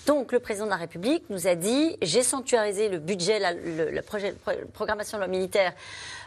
[0.06, 4.02] Donc le président de la République nous a dit j'ai sanctuarisé le budget, la, le,
[4.02, 4.34] projet,
[4.74, 5.74] programmation militaire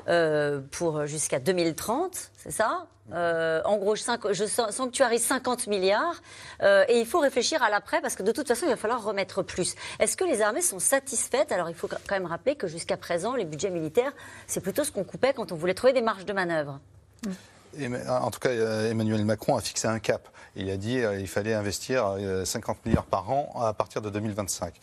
[0.08, 2.86] euh, pour jusqu'à 2030, c'est ça?
[3.12, 6.22] Euh, En gros, je, sanctuarise 50 milliards
[6.62, 9.02] euh, et il faut réfléchir à l'après parce que de toute façon, il va falloir
[9.02, 9.74] remettre plus.
[9.98, 11.52] Est-ce que les armées sont satisfaites?
[11.52, 14.12] Alors il faut quand même rappeler que jusqu'à présent, les budgets militaires,
[14.46, 16.80] c'est plutôt ce qu'on coupait quand on voulait trouver des marges de manœuvre.
[18.08, 20.28] En tout cas, Emmanuel Macron a fixé un cap.
[20.56, 24.10] Il a dit qu'il euh, fallait investir 50 euh, milliards par an à partir de
[24.10, 24.74] 2025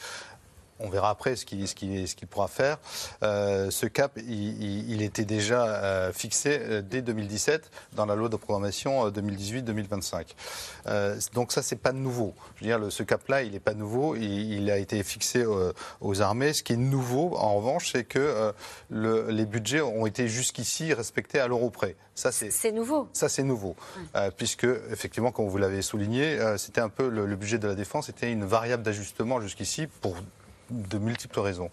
[0.82, 2.78] on verra après ce qu'il pourra faire.
[3.24, 10.36] Euh, ce cap, il, était déjà fixé dès 2017 dans la loi de programmation 2018-2025.
[11.34, 12.34] donc ça, c'est pas nouveau.
[12.56, 14.15] Je veux dire, ce cap-là, il n'est pas nouveau.
[14.15, 15.46] Il, a été fixé
[16.02, 16.54] aux armées.
[16.54, 18.54] Ce qui est nouveau, en revanche, c'est que
[18.89, 21.96] les budgets ont été jusqu'ici respectés à l'euro près.
[22.15, 23.10] Ça, c'est nouveau.
[23.13, 23.76] Ça, c'est nouveau.
[24.15, 27.76] Euh, puisque, effectivement, comme vous l'avez souligné, euh, c'était un peu le, budget de la
[27.76, 30.15] défense, était une variable d'ajustement jusqu'ici pour
[30.72, 31.70] de multiples raisons.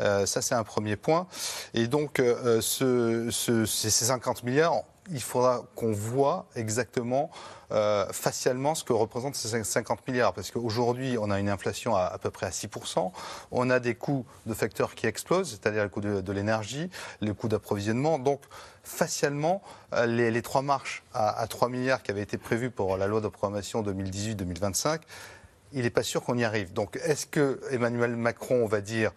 [0.00, 1.26] Euh, ça, c'est un premier point.
[1.72, 2.20] Et donc,
[2.60, 7.30] ce, ces 50 milliards, il faudra qu'on voit exactement
[7.72, 10.32] euh, facialement ce que représentent ces 50 milliards.
[10.32, 13.10] Parce qu'aujourd'hui, on a une inflation à, à peu près à 6%.
[13.50, 17.48] On a des coûts de facteurs qui explosent, c'est-à-dire le coût de, l'énergie, le coût
[17.48, 18.18] d'approvisionnement.
[18.18, 18.40] Donc,
[18.82, 19.62] facialement,
[19.94, 23.28] euh, les, trois marches à, 3 milliards qui avaient été prévues pour la loi de
[23.28, 25.00] programmation 2018-2025,
[25.74, 26.72] il n'est pas sûr qu'on y arrive.
[26.72, 29.12] Donc, est-ce que Emmanuel Macron va dire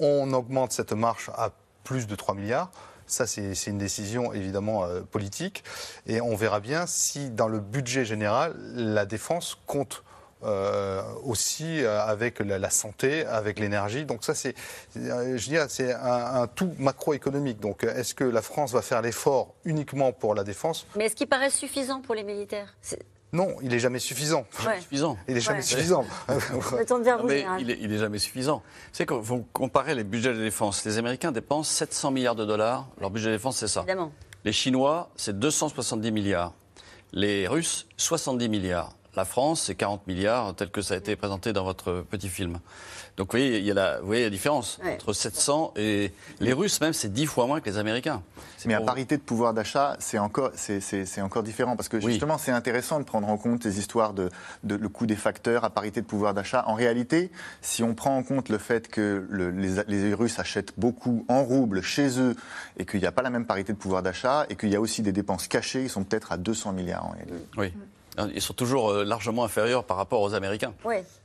[0.00, 1.50] on augmente cette marche à
[1.82, 2.70] plus de 3 milliards?
[3.06, 5.62] Ça, c'est une décision évidemment euh, politique.
[6.06, 10.02] Et on verra bien si dans le budget général, la défense compte.
[10.42, 14.04] Euh, aussi euh, avec la, santé, avec l'énergie.
[14.04, 14.54] Donc ça, c'est,
[14.94, 17.60] un, un, tout macroéconomique.
[17.60, 20.86] Donc est-ce que la France va faire l'effort uniquement pour la défense?
[20.96, 22.76] Mais est-ce qu'il paraît suffisant pour les militaires?
[23.34, 24.46] Non, il n'est jamais suffisant.
[24.80, 25.18] suffisant.
[25.26, 26.04] Il n'est jamais suffisant.
[27.24, 28.62] mais il, est, il est jamais suffisant.
[28.92, 32.86] C'est quand vous comparez les budgets de défense, les Américains dépensent 700 milliards de dollars.
[33.00, 33.80] Leur budget de défense, c'est ça.
[33.80, 34.12] Évidemment.
[34.44, 36.52] Les Chinois, c'est 270 milliards.
[37.12, 38.92] Les Russes, 70 milliards.
[39.16, 42.58] La France, c'est 40 milliards, tel que ça a été présenté dans votre petit film.
[43.16, 46.52] Donc vous voyez, il y a la, vous voyez la différence entre 700 et les
[46.52, 48.22] Russes même, c'est 10 fois moins que les Américains.
[48.66, 52.50] Mais à parité de pouvoir d'achat, c'est encore, c'est, encore différent parce que justement, c'est
[52.50, 54.30] intéressant de prendre en compte les histoires de,
[54.64, 56.64] de, le coût des facteurs à parité de pouvoir d'achat.
[56.66, 61.24] En réalité, si on prend en compte le fait que les, les, Russes achètent beaucoup
[61.28, 62.34] en roubles chez eux
[62.78, 64.80] et qu'il n'y a pas la même parité de pouvoir d'achat et qu'il y a
[64.80, 67.34] aussi des dépenses cachées, ils sont peut-être à 200 milliards en réalité.
[67.56, 67.72] Oui.
[68.34, 70.74] Ils sont toujours euh, largement inférieurs par rapport aux Américains.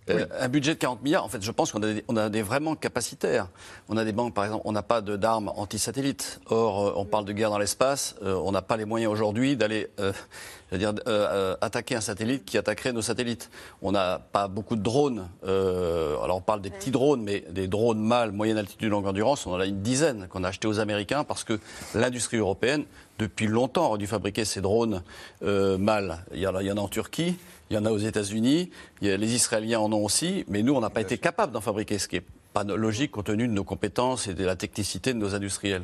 [0.09, 2.29] Euh, un budget de 40 milliards, en fait, je pense qu'on a, des, on a
[2.29, 3.47] des vraiment capacitaires.
[3.87, 6.39] On a des banques, par exemple, on n'a pas d'armes anti-satellites.
[6.49, 8.15] Or, euh, on parle de guerre dans l'espace.
[8.21, 9.89] on n'a pas les moyens aujourd'hui d'aller
[10.71, 10.93] dire
[11.61, 13.49] attaquer un satellite qui attaquerait nos satellites.
[13.81, 15.27] On n'a pas beaucoup de drones.
[15.43, 19.53] alors, on parle des petits drones, mais des drones mâles, moyenne altitude, longue endurance, on
[19.53, 21.59] en a une dizaine qu'on a acheté aux Américains parce que
[21.95, 22.85] l'industrie européenne
[23.19, 25.03] depuis longtemps aurait dû fabriquer ces drones
[25.43, 26.19] euh, mâles.
[26.33, 27.37] Il y, en a, il y en a en Turquie,
[27.69, 30.89] il y en a aux États-Unis, les Israéliens en ont aussi, mais nous, on n'a
[30.89, 34.27] pas été capable d'en fabriquer, ce qui est pas logique compte tenu de nos compétences
[34.27, 35.83] et de la technicité de nos industriels.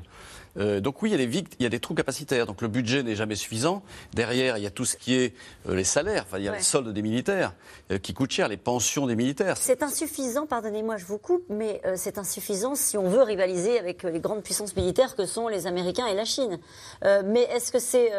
[0.58, 2.46] Euh, donc oui, il y, a des il y a des trous capacitaires.
[2.46, 3.84] Donc le budget n'est jamais suffisant.
[4.14, 5.34] Derrière, il y a tout ce qui est
[5.68, 6.24] euh, les salaires.
[6.28, 7.54] Enfin, il y a les soldes des militaires
[7.92, 9.58] euh, qui coûtent cher, les pensions des militaires.
[9.58, 14.20] C'est insuffisant, pardonnez-moi, je vous coupe, mais c'est insuffisant si on veut rivaliser avec les
[14.20, 16.60] grandes puissances militaires que sont les Américains et la Chine.
[17.04, 18.12] mais est-ce que c'est...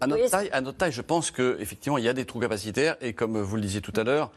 [0.00, 2.96] à, notre taille, à notre taille, je pense qu'effectivement, il y a des trous capacitaires.
[3.00, 4.30] Et comme vous le disiez tout à l'heure,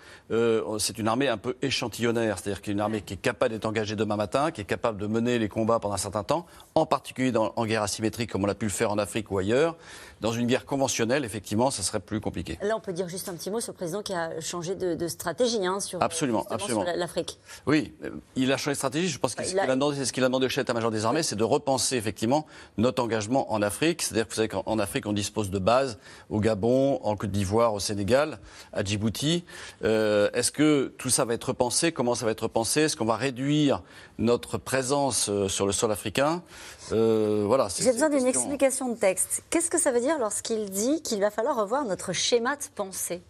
[0.80, 2.40] c'est une armée un peu échantillonnaire.
[2.40, 5.40] C'est-à-dire qu'une armée qui est capable d'être engagée demain matin, qui est capable de mener
[5.40, 8.56] les combats pendant un certain temps, en particulier dans en, guerre asymétrique comme on a
[8.56, 9.76] pu le faire en Afrique ou ailleurs.
[10.22, 12.60] Dans une guerre conventionnelle, effectivement, ça serait plus compliqué.
[12.62, 15.08] Là, on peut dire juste un petit mot sur le président qui a changé de,
[15.08, 16.86] stratégie hein, sur, absolument, absolument.
[16.96, 17.40] l'Afrique.
[17.66, 19.08] Oui, euh, il a changé de stratégie.
[19.08, 19.66] Je pense que ce qu'il a...
[19.66, 22.46] demandé, ce qu'il a demandé au chef d'état-major des armées, c'est de repenser effectivement
[22.78, 24.04] notre engagement en Afrique.
[24.04, 25.98] C'est-à-dire que vous savez qu'en Afrique, on dispose de bases
[26.30, 28.38] au Gabon, en Côte d'Ivoire, au Sénégal,
[28.74, 29.44] à Djibouti.
[29.84, 31.92] Euh, est-ce que tout ça va être repensé?
[31.92, 32.82] Comment ça va être repensé?
[32.82, 33.82] Est-ce qu'on va réduire
[34.20, 36.44] notre présence euh, sur le sol africain?
[36.92, 39.44] Voilà, J'ai besoin d'une explication de texte.
[39.50, 43.22] Qu'est-ce que ça veut dire lorsqu'il dit qu'il va falloir revoir notre schéma de pensée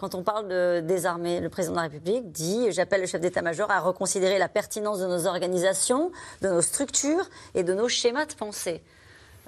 [0.00, 3.70] quand on parle de désarmer, le président de la République dit J'appelle le chef d'état-major
[3.70, 8.32] à reconsidérer la pertinence de nos organisations, de nos structures et de nos schémas de
[8.32, 8.82] pensée.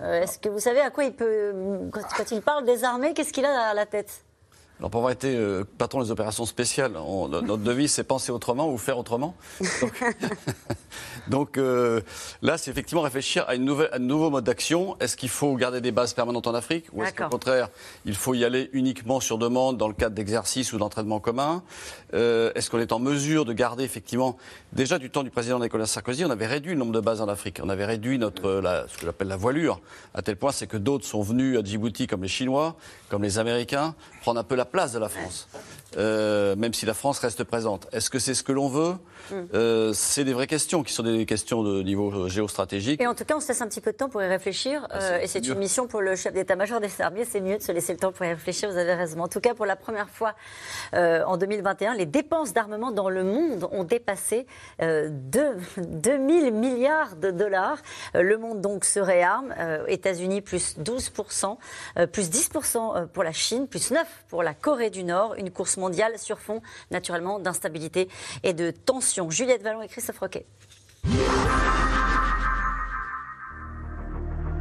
[0.03, 1.55] Euh, est-ce que vous savez à quoi il peut.
[1.90, 4.25] Quand, il parle des armées, qu'est-ce qu'il a à la tête?
[4.83, 8.79] Alors pour avoir été euh, patron des opérations spéciales, notre devise c'est penser autrement ou
[8.79, 9.37] faire autrement.
[11.29, 12.01] Donc, euh,
[12.42, 14.97] là, c'est effectivement réfléchir à, une nouvelle, un nouveau mode d'action.
[14.99, 17.68] Est-ce qu'il faut garder des bases permanentes en Afrique ou est-ce qu'au contraire,
[18.07, 21.62] il faut y aller uniquement sur demande dans le cadre d'exercices ou d'entraînement commun?
[22.14, 24.37] Euh, Est-ce qu'on est en mesure de garder effectivement,
[24.73, 27.29] déjà du temps du président Nicolas Sarkozy, on avait réduit le nombre de bases en
[27.29, 27.61] Afrique.
[27.62, 29.81] On avait réduit notre, la, ce que j'appelle la voilure,
[30.12, 32.75] à tel point c'est que d'autres sont venus à Djibouti comme les Chinois,
[33.09, 35.47] comme les Américains, prendre un peu la place de la France,
[35.96, 37.88] euh, même si la France reste présente.
[37.92, 38.94] Est-ce que c'est ce que l'on veut
[39.31, 39.35] mm.
[39.55, 43.00] euh, C'est des vraies questions qui sont des questions de niveau géostratégique.
[43.00, 44.87] Et en tout cas, on se laisse un petit peu de temps pour y réfléchir.
[44.90, 47.24] Ah, euh, et c'est une mission pour le chef d'état-major des armées.
[47.24, 48.70] C'est mieux de se laisser le temps pour y réfléchir.
[48.70, 49.20] Vous avez raison.
[49.20, 50.35] En tout cas, pour la première fois
[50.92, 54.46] en 2021, les dépenses d'armement dans le monde ont dépassé
[54.81, 55.11] 2,
[55.78, 57.78] 2000 milliards de dollars.
[58.14, 59.55] le monde donc se réarme.
[59.88, 61.57] États-Unis plus 12%,
[62.12, 65.35] plus 10% pour la Chine, plus 9% pour la Corée du Nord.
[65.37, 65.76] Une course
[66.16, 68.09] sur fond, naturellement, d'instabilité
[68.42, 69.31] et de tension.
[69.31, 70.47] Juliette Vallon et Christophe Roquet.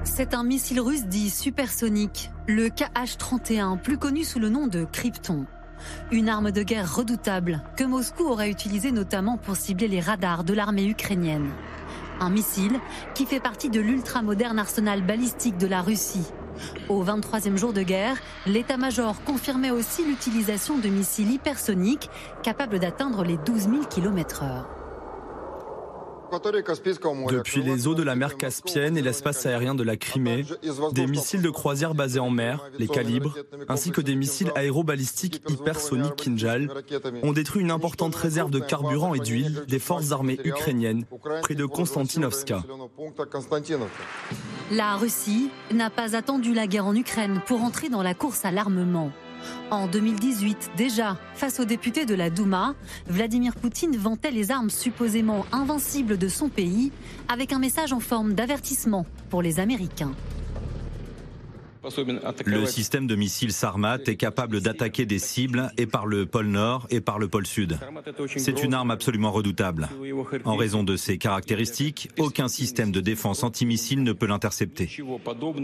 [0.03, 5.45] C'est un missile russe dit supersonique, le KH-31, plus connu sous le nom de Krypton.
[6.11, 10.53] Une arme de guerre redoutable que Moscou aurait utilisée notamment pour cibler les radars de
[10.53, 11.49] l'armée ukrainienne.
[12.19, 12.79] Un missile
[13.15, 16.27] qui fait partie de l'ultra-moderne arsenal balistique de la Russie
[16.89, 22.09] au 23e jour de guerre, l'état-major confirmait aussi l'utilisation de missiles hypersoniques
[22.43, 24.80] capables d'atteindre les 12 000 km/h.
[27.29, 30.45] Depuis les eaux de la mer Caspienne et l'espace aérien de la Crimée,
[30.93, 33.35] des missiles de croisière basés en mer, les calibres,
[33.67, 36.69] ainsi que des missiles aérobalistiques hypersoniques Kinjal,
[37.23, 41.05] ont détruit une importante réserve de carburant et d'huile des forces armées ukrainiennes
[41.41, 42.63] près de Konstantinovska.
[44.71, 48.51] La Russie n'a pas attendu la guerre en Ukraine pour entrer dans la course à
[48.51, 49.11] l'armement.
[49.69, 52.75] En 2018, déjà, face aux députés de la Douma,
[53.07, 56.91] Vladimir Poutine vantait les armes supposément invincibles de son pays
[57.27, 60.13] avec un message en forme d'avertissement pour les Américains.
[62.45, 66.85] Le système de missiles Sarmat est capable d'attaquer des cibles et par le pôle Nord
[66.91, 67.79] et par le pôle Sud.
[68.37, 69.89] C'est une arme absolument redoutable.
[70.45, 74.89] En raison de ses caractéristiques, aucun système de défense antimissile ne peut l'intercepter.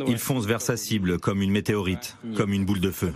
[0.08, 3.14] Il fonce vers sa cible comme une météorite, comme une boule de feu.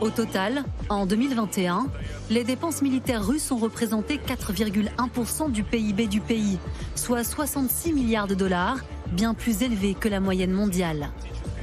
[0.00, 1.86] Au total, en 2021,
[2.30, 6.58] les dépenses militaires russes ont représenté 4,1% du PIB du pays,
[6.94, 8.78] soit 66 milliards de dollars,
[9.12, 11.10] bien plus élevé que la moyenne mondiale.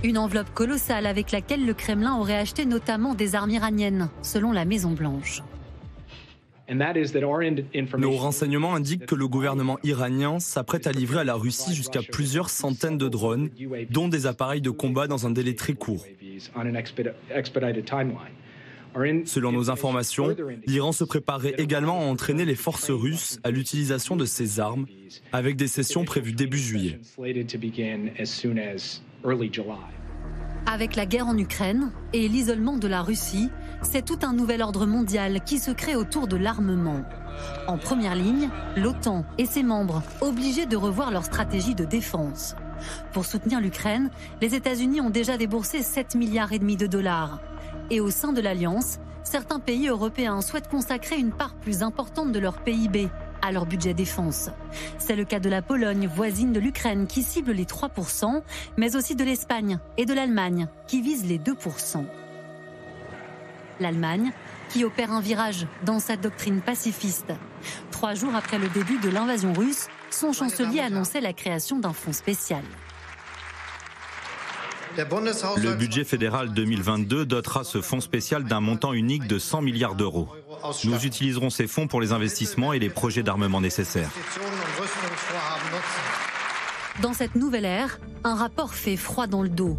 [0.04, 4.66] Une enveloppe colossale avec laquelle le Kremlin aurait acheté notamment des armes iraniennes, selon la
[4.66, 5.42] Maison-Blanche.
[7.98, 12.50] Nos renseignements indiquent que le gouvernement iranien s'apprête à livrer à la Russie jusqu'à plusieurs
[12.50, 13.50] centaines de drones,
[13.90, 16.06] dont des appareils de combat dans un délai très court.
[19.26, 24.26] Selon nos informations, l'Iran se préparait également à entraîner les forces russes à l'utilisation de
[24.26, 24.86] ces armes,
[25.32, 27.00] avec des sessions prévues début juillet.
[30.66, 33.50] Avec la guerre en Ukraine et l'isolement de la Russie,
[33.82, 37.04] c'est tout un nouvel ordre mondial qui se crée autour de l'armement.
[37.68, 42.56] En première ligne, l'OTAN et ses membres, obligés de revoir leur stratégie de défense.
[43.14, 44.10] Pour soutenir l'Ukraine,
[44.42, 47.40] les États-Unis ont déjà déboursé 7 milliards et demi de dollars.
[47.90, 52.40] Et au sein de l'Alliance, certains pays européens souhaitent consacrer une part plus importante de
[52.40, 53.10] leur PIB
[53.42, 54.50] à leur budget défense.
[54.98, 58.42] C'est le cas de la Pologne, voisine de l'Ukraine, qui cible les 3%,
[58.78, 62.06] mais aussi de l'Espagne et de l'Allemagne, qui vise les 2%.
[63.80, 64.32] L'Allemagne,
[64.70, 67.32] qui opère un virage dans sa doctrine pacifiste.
[67.92, 72.14] Trois jours après le début de l'invasion russe, son chancelier annonçait la création d'un fonds
[72.14, 72.64] spécial.
[74.98, 80.28] Le budget fédéral 2022 dotera ce fonds spécial d'un montant unique de 100 milliards d'euros.
[80.86, 84.10] Nous utiliserons ces fonds pour les investissements et les projets d'armement nécessaires.
[87.04, 89.78] Dans cette nouvelle ère, un rapport fait froid dans le dos.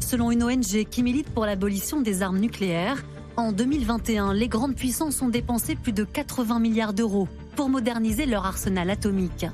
[0.00, 3.04] Selon une ONG qui milite pour l'abolition des armes nucléaires,
[3.36, 8.46] en 2021, les grandes puissances ont dépensé plus de 80 milliards d'euros pour moderniser leur
[8.46, 9.46] arsenal atomique.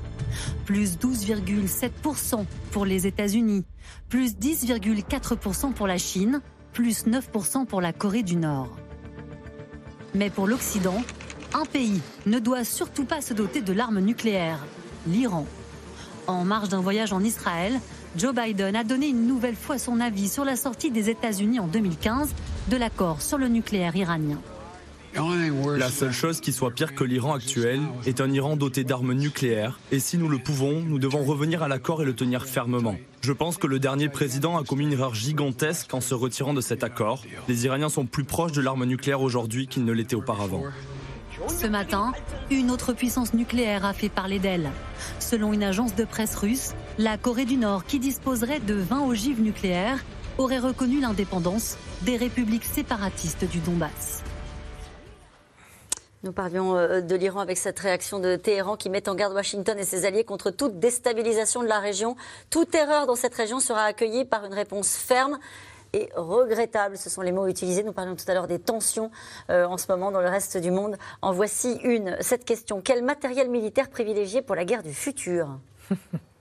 [0.65, 3.65] Plus 12,7% pour les États-Unis,
[4.09, 8.69] plus 10,4% pour la Chine, plus 9% pour la Corée du Nord.
[10.15, 11.01] Mais pour l'Occident,
[11.53, 14.65] un pays ne doit surtout pas se doter de l'arme nucléaire,
[15.07, 15.45] l'Iran.
[16.27, 17.79] En marge d'un voyage en Israël,
[18.17, 21.67] Joe Biden a donné une nouvelle fois son avis sur la sortie des États-Unis en
[21.67, 22.29] 2015
[22.69, 24.39] de l'accord sur le nucléaire iranien.
[25.77, 29.79] La seule chose qui soit pire que l'Iran actuel est un Iran doté d'armes nucléaires,
[29.91, 32.95] et si nous le pouvons, nous devons revenir à l'accord et le tenir fermement.
[33.21, 36.61] Je pense que le dernier président a commis une erreur gigantesque en se retirant de
[36.61, 37.21] cet accord.
[37.47, 40.63] Les Iraniens sont plus proches de l'arme nucléaire aujourd'hui qu'ils ne l'étaient auparavant.
[41.47, 42.13] Ce matin,
[42.49, 44.69] une autre puissance nucléaire a fait parler d'elle.
[45.19, 49.41] Selon une agence de presse russe, la Corée du Nord, qui disposerait de 20 ogives
[49.41, 50.03] nucléaires,
[50.37, 54.23] aurait reconnu l'indépendance des républiques séparatistes du Donbass.
[56.23, 59.77] Nous parlions euh, de l'Iran avec cette réaction de Téhéran qui met en garde Washington
[59.77, 62.15] et ses alliés contre toute déstabilisation de la région.
[62.49, 65.37] Toute erreur dans cette région sera accueillie par une réponse ferme
[65.93, 66.97] et regrettable.
[66.97, 67.83] Ce sont les mots utilisés.
[67.83, 69.11] Nous parlions tout à l'heure des tensions
[69.49, 70.97] euh, en ce moment dans le reste du monde.
[71.21, 72.17] En voici une.
[72.19, 72.81] Cette question.
[72.81, 75.59] Quel matériel militaire privilégié pour la guerre du futur?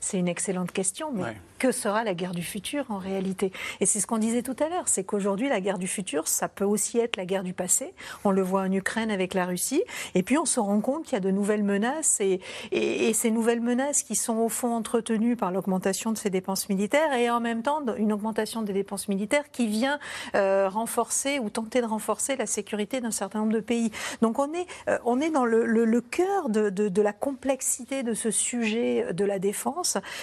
[0.00, 3.52] C'est une excellente question, mais que sera la guerre du futur en réalité?
[3.80, 6.48] Et c'est ce qu'on disait tout à l'heure, c'est qu'aujourd'hui la guerre du futur, ça
[6.48, 7.94] peut aussi être la guerre du passé.
[8.24, 9.82] On le voit en Ukraine avec la Russie,
[10.14, 12.40] et puis on se rend compte qu'il y a de nouvelles menaces, et,
[12.72, 17.12] et, ces nouvelles menaces qui sont au fond entretenues par l'augmentation de ces dépenses militaires,
[17.14, 19.98] et en même temps une augmentation des dépenses militaires qui vient
[20.34, 23.90] euh, renforcer ou tenter de renforcer la sécurité d'un certain nombre de pays.
[24.22, 28.02] Donc on est, euh, on est dans le, le, cœur de, de, de, la complexité
[28.02, 29.45] de ce sujet de la défense,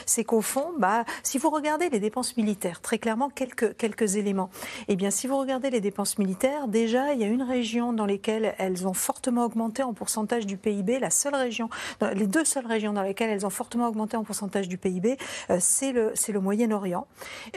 [0.05, 4.49] c'est qu'au fond, bah, si vous regardez les dépenses militaires, très clairement, quelques, éléments.
[4.87, 8.05] Eh bien, si vous regardez les dépenses militaires, déjà, il y a une région dans
[8.05, 10.99] lesquelles elles ont fortement augmenté en pourcentage du PIB.
[10.99, 11.69] La seule région,
[12.13, 15.17] les deux seules régions dans lesquelles elles ont fortement augmenté en pourcentage du PIB,
[15.49, 17.07] euh, c'est le, c'est le Moyen-Orient.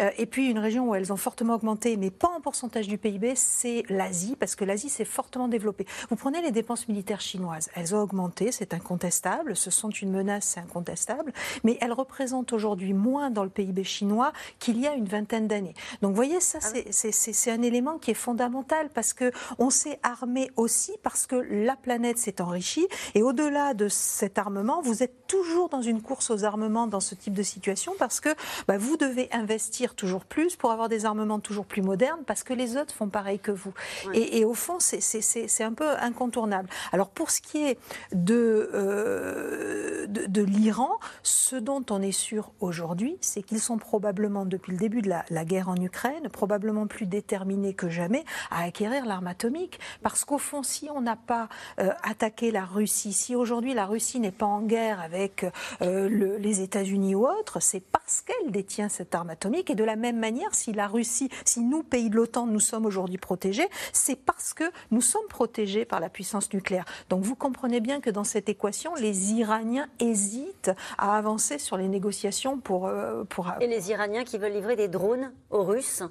[0.01, 2.99] Euh, et puis, une région où elles ont fortement augmenté, mais pas en pourcentage du
[2.99, 5.87] PIB, c'est l'Asie, parce que l'Asie s'est fortement développée.
[6.11, 10.53] Vous prenez les dépenses militaires chinoises, elles ont augmenté, c'est incontestable, ce sont une menace,
[10.55, 11.33] c'est incontestable,
[11.65, 15.75] mais elles représentent aujourd'hui moins dans le PIB chinois qu'il y a une vingtaine d'années.
[16.03, 19.99] Donc vous voyez, ça ah c'est un élément qui est fondamental parce que on s'est
[20.03, 25.27] armé aussi parce que la planète s'est enrichie et au-delà de cet armement, vous êtes
[25.27, 28.31] toujours dans une course aux armements dans ce type de situation parce que
[28.69, 32.53] bah, vous devez investir toujours plus pour avoir des armements toujours plus modernes parce que
[32.53, 33.73] les autres font pareil que vous.
[34.13, 36.69] Et, au fond, c'est un peu incontournable.
[36.93, 37.79] Alors pour ce qui est
[38.13, 40.99] de, euh, de, de l'Iran,
[41.37, 45.45] ce dont on est sûr aujourd'hui, c'est qu'ils sont probablement, depuis le début de la,
[45.45, 49.79] guerre en Ukraine, probablement plus déterminés que jamais à acquérir l'arme atomique.
[50.03, 54.19] Parce qu'au fond, si on n'a pas euh, attaqué la Russie, si aujourd'hui la Russie
[54.19, 55.45] n'est pas en guerre avec
[55.83, 59.69] euh, les États-Unis ou autres, c'est parce qu'elle détient cette arme atomique.
[59.69, 62.87] Et de la même manière, si la Russie, si nous, pays de l'OTAN, nous sommes
[62.87, 66.87] aujourd'hui protégés, c'est parce que nous sommes protégés par la puissance nucléaire.
[67.11, 71.26] Donc vous comprenez bien que dans cette équation, les Iraniens hésitent à avancer
[71.59, 75.65] sur les négociations pour, euh, pour et les Iraniens qui veulent livrer des drones aux
[75.65, 76.03] Russes.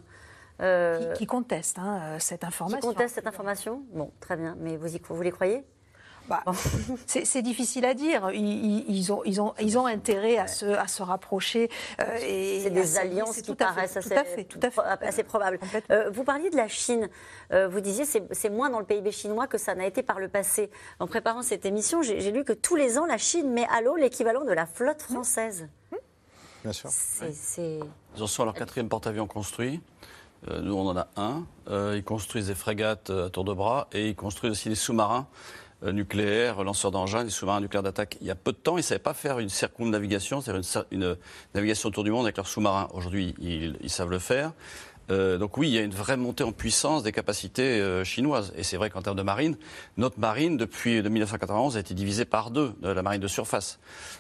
[0.62, 2.80] Euh, qui, contestent hein, euh, cette information.
[2.80, 4.56] Qui contestent cette information Bon, très bien.
[4.58, 5.66] Mais vous, y, vous les croyez?
[6.30, 6.44] Bah,
[7.06, 8.32] c'est difficile à dire.
[8.32, 11.70] Ils, ont, ils, ont, ils ont intérêt à se, à se rapprocher.
[12.00, 15.60] Euh, c'est des alliances qui paraissent assez, tout à fait, assez probables.
[16.12, 17.10] vous parliez de la Chine.
[17.52, 20.28] vous disiez que c'est moins dans le PIB chinois que ça n'a été par le
[20.28, 20.70] passé.
[21.00, 23.96] En préparant cette émission, j'ai lu que tous les ans, la Chine met à l'eau
[23.96, 25.68] l'équivalent de la flotte française.
[26.64, 26.90] Bien sûr.
[28.18, 29.82] Ils en sont à leur quatrième porte-avions construit.
[30.50, 31.44] Euh, nous, on en a un.
[31.70, 34.76] Euh, ils construisent des frégates euh, à tour de bras et ils construisent aussi des
[34.76, 35.28] sous-marins
[35.92, 38.18] nucléaires, lanceurs d'engins, des sous-marins nucléaires d'attaque.
[38.22, 41.18] Il y a peu de temps, ils ne savaient pas faire une circumnavigation, c'est-à-dire une,
[41.54, 42.90] navigation autour du monde avec leurs sous-marins.
[42.94, 44.52] Aujourd'hui, ils, savent le faire.
[45.12, 48.54] Euh, donc oui, il y a une vraie montée en puissance des capacités euh, chinoises.
[48.58, 49.58] Et c'est vrai qu'en termes de marine,
[49.98, 53.80] notre marine, depuis 1991, a été divisée par deux, la marine de surface.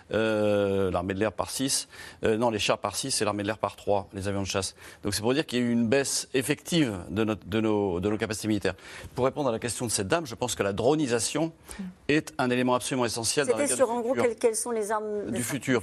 [0.10, 1.88] l'armée de l'air par 6,
[2.24, 4.76] non, les chars par 6 et l'armée de l'air par 3, les avions de chasse.
[5.04, 8.00] Donc c'est pour dire qu'il y a eu une baisse effective de, notre, de, nos,
[8.00, 8.76] de nos capacités militaires.
[9.16, 11.52] Pour répondre à la question de cette dame, je pense que la dronisation
[12.08, 15.82] est un élément absolument essentiel C'était sur, en gros, quelles, sont les armes du futur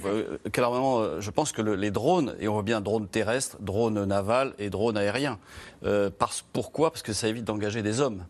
[0.51, 4.69] quel Je pense que les drones, et on voit bien drones terrestres, drones navals et
[4.69, 5.39] drones aériens.
[5.85, 6.91] Euh, parce, pourquoi?
[6.91, 8.25] Parce que ça évite d'engager des hommes.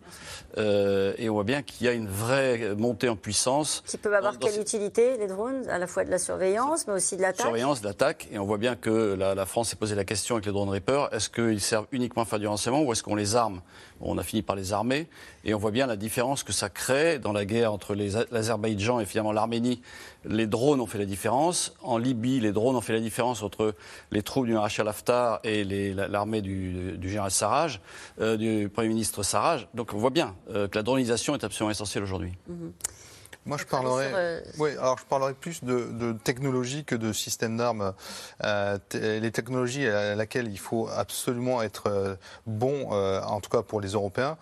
[0.57, 3.83] Euh, et on voit bien qu'il y a une vraie montée en puissance.
[3.85, 7.17] Qui peuvent avoir quelle utilité, les drones À la fois de la surveillance, mais aussi
[7.17, 7.45] de l'attaque?
[7.45, 8.27] Surveillance, de l'attaque.
[8.31, 11.09] Et on voit bien que la, France s'est posé la question avec les drones Reaper
[11.11, 13.61] est-ce qu'ils servent uniquement à faire du renseignement ou est-ce qu'on les arme?
[14.05, 15.07] On a fini par les armer.
[15.45, 19.05] Et on voit bien la différence que ça crée dans la guerre entre l'Azerbaïdjan et
[19.05, 19.81] finalement l'Arménie.
[20.25, 21.73] Les drones ont fait la différence.
[21.81, 23.75] En Libye, les drones ont fait la différence entre
[24.11, 27.79] les troupes du Marshal Haftar et l'armée du, général Sarraj,
[28.19, 29.67] euh, du Premier ministre Sarraj.
[29.73, 32.33] Donc on voit bien euh, que la dronisation est absolument essentielle aujourd'hui.
[32.47, 32.73] Mhm.
[33.45, 37.57] Moi, je parlerai, euh, oui, alors je parlerai plus de, de technologie que de système
[37.57, 37.93] d'armes.
[38.43, 42.15] Euh, les technologies à laquelle il faut absolument être euh,
[42.47, 44.37] bon, euh, en tout cas pour les Européens,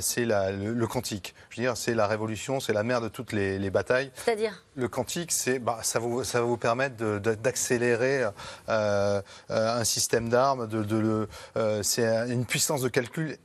[0.00, 1.34] c'est le, le, quantique.
[1.50, 4.10] Je veux dire, c'est la révolution, c'est la mère de toutes les, les batailles.
[4.14, 4.64] C'est-à-dire?
[4.76, 8.24] Le quantique, c'est, bah, ça, vous, ça va vous permettre d'accélérer
[8.68, 11.28] un système d'armes, de, de
[11.82, 13.38] c'est une puissance de calcul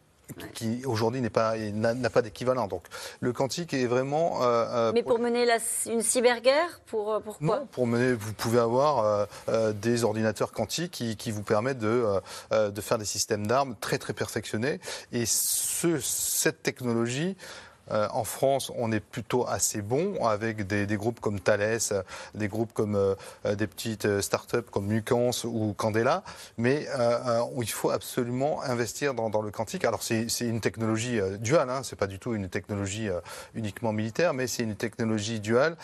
[0.54, 2.68] qui aujourd'hui n'est pas n'a pas d'équivalent.
[2.68, 2.84] Donc
[3.20, 4.44] le quantique est vraiment.
[4.44, 5.58] Euh, euh, Mais pour, mener la,
[5.88, 9.28] une cyberguerre, pour euh, pourquoi Non, pour mener, vous pouvez avoir
[9.74, 12.06] des ordinateurs quantiques qui, qui vous permettent de
[12.52, 14.80] de faire des systèmes d'armes très très perfectionnés.
[15.12, 17.36] Et ce, cette technologie
[17.92, 21.80] euh, en France, on est plutôt assez bon avec des, groupes comme Thales,
[22.36, 23.16] des groupes comme euh,
[23.56, 26.24] des petites start-up comme Nucans ou Candela,
[26.58, 29.86] mais euh, il faut absolument investir dans, le quantique.
[29.86, 33.10] Alors c'est une technologie duale, hein, c'est pas du tout une technologie
[33.54, 35.78] uniquement militaire, mais c'est une technologie duale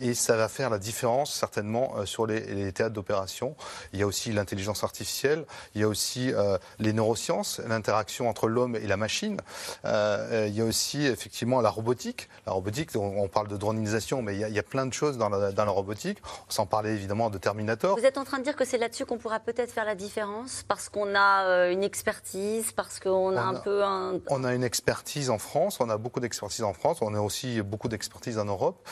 [0.00, 3.54] et ça va faire la différence certainement euh, sur les, théâtres d'opération.
[3.92, 8.48] Il y a aussi l'intelligence artificielle, il y a aussi euh, les neurosciences, l'interaction entre
[8.48, 9.40] l'homme et la machine.
[9.84, 12.28] Euh, il y a aussi effectivement la robotique.
[12.46, 15.52] La robotique, on, parle de dronisation, mais il y, a, plein de choses dans la,
[15.52, 16.18] dans la robotique.
[16.48, 17.98] Sans parler évidemment de Terminator.
[17.98, 20.64] Vous êtes en train de dire que c'est là-dessus qu'on pourra peut-être faire la différence
[20.66, 24.20] parce qu'on a une expertise, parce qu'on a un peu un.
[24.28, 27.62] On a une expertise en France, on a beaucoup d'expertise en France, on a aussi
[27.62, 28.86] beaucoup d'expertise en Europe.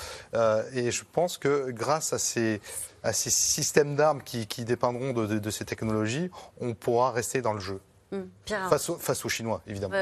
[0.75, 2.61] et je pense que grâce à ces,
[3.03, 6.31] à ces systèmes d'armes qui, dépendront de, ces technologies,
[6.61, 7.81] on pourra rester dans le jeu.
[8.13, 9.95] Hum, face, face, aux Chinois, évidemment.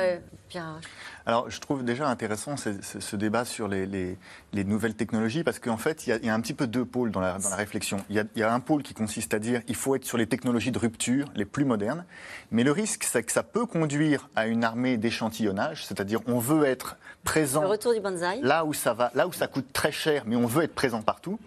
[1.27, 4.17] Alors, je trouve déjà intéressant ce, débat sur les,
[4.53, 7.39] nouvelles technologies, parce qu'en fait, il y, a, un petit peu deux pôles dans la,
[7.55, 7.99] réflexion.
[8.11, 10.73] Il y, a, un pôle qui consiste à dire il faut être sur les technologies
[10.73, 12.05] de rupture, les plus modernes,
[12.51, 16.65] mais le risque, c'est que ça peut conduire à une armée d'échantillonnage, c'est-à-dire on veut
[16.65, 18.01] être présent retour du
[18.43, 21.03] là où ça va, là où ça coûte très cher, mais on veut être présent
[21.03, 21.39] partout.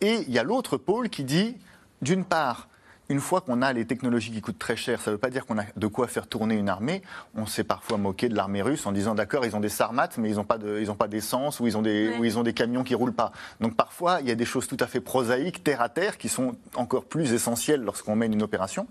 [0.00, 1.56] Et il y a l'autre pôle qui dit,
[2.00, 2.68] d'une part,
[3.08, 5.46] une fois qu'on a les technologies qui coûtent très cher, ça ne veut pas dire
[5.46, 7.02] qu'on a de quoi faire tourner une armée.
[7.34, 10.30] On s'est parfois moqué de l'armée russe en disant d'accord, ils ont des sarmats, mais
[10.30, 12.94] ils n'ont pas de, d'essence ou ils ont des, ou ils ont des camions qui
[12.94, 13.32] roulent pas.
[13.60, 16.28] Donc parfois, il y a des choses tout à fait prosaïques, terre à terre, qui
[16.28, 18.88] sont encore plus essentielles lorsqu'on mène une opération.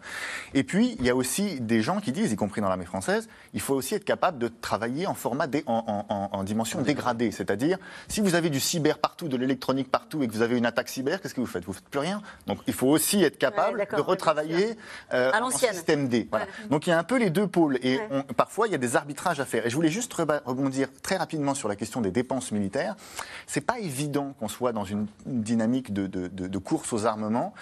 [0.53, 3.27] Et puis, il y a aussi des gens qui disent, y compris dans l'armée française,
[3.53, 7.31] il faut aussi être capable de travailler en format en, en, dimension dégradée.
[7.31, 10.65] C'est-à-dire, si vous avez du cyber partout, de l'électronique partout et que vous avez une
[10.65, 11.65] attaque cyber, qu'est-ce que vous faites?
[11.65, 12.21] Vous faites plus rien.
[12.47, 14.77] Donc, il faut aussi être capable de retravailler
[15.13, 16.29] euh, en système D.
[16.69, 17.99] Donc il y a un peu les deux pôles et
[18.37, 19.65] parfois il y a des arbitrages à faire.
[19.65, 22.95] Et je voulais juste rebondir très rapidement sur la question des dépenses militaires.
[23.47, 27.53] C'est pas évident qu'on soit dans une dynamique de, course aux armements.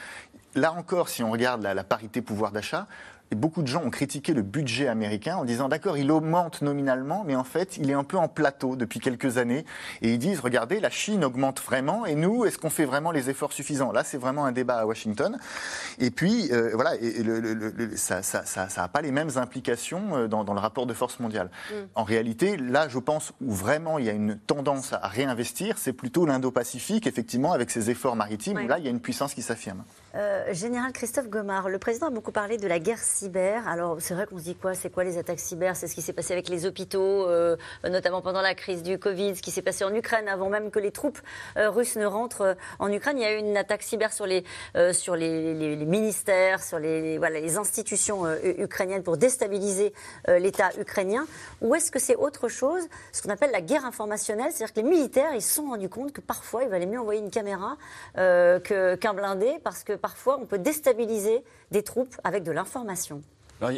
[0.55, 2.87] Là encore, si on regarde la parité pouvoir d'achat,
[3.33, 7.23] et beaucoup de gens ont critiqué le budget américain en disant d'accord, il augmente nominalement,
[7.25, 9.65] mais en fait, il est un peu en plateau depuis quelques années.
[10.03, 13.31] Et ils disent regardez, la Chine augmente vraiment, et nous, est-ce qu'on fait vraiment les
[13.31, 13.91] efforts suffisants?
[13.91, 15.39] Là, c'est vraiment un débat à Washington.
[15.97, 17.23] Et puis, euh, voilà, et,
[17.95, 18.21] ça
[18.77, 21.49] n'a pas les mêmes implications euh, dans, le rapport de force mondiale.
[21.71, 21.73] Mm.
[21.95, 25.93] En réalité, là, je pense où vraiment il y a une tendance à réinvestir, c'est
[25.93, 29.41] plutôt l'Indo-Pacifique, effectivement, avec ses efforts maritimes, où là, il y a une puissance qui
[29.41, 29.83] s'affirme.
[30.15, 33.67] Euh, Général Christophe Gomard, le président a beaucoup parlé de la guerre cyber.
[33.67, 34.75] Alors, c'est vrai qu'on se dit quoi?
[34.75, 35.75] C'est quoi les attaques cyber?
[35.75, 39.35] C'est ce qui s'est passé avec les hôpitaux, euh, notamment pendant la crise du Covid,
[39.35, 41.17] ce qui s'est passé en Ukraine avant même que les troupes
[41.57, 43.17] euh, russes ne rentrent en Ukraine.
[43.17, 44.43] Il y a eu une attaque cyber sur les,
[44.91, 48.25] sur les, ministères, sur les, voilà, les institutions
[48.57, 49.93] ukrainiennes pour déstabiliser
[50.27, 51.25] l'État ukrainien.
[51.61, 54.89] Ou est-ce que c'est autre chose, ce qu'on appelle la guerre informationnelle C'est-à-dire que les
[54.89, 57.77] militaires, ils se sont rendus compte que parfois, il valait mieux envoyer une caméra
[58.15, 63.23] qu'un blindé parce que parfois on peut déstabiliser des troupes avec de l'information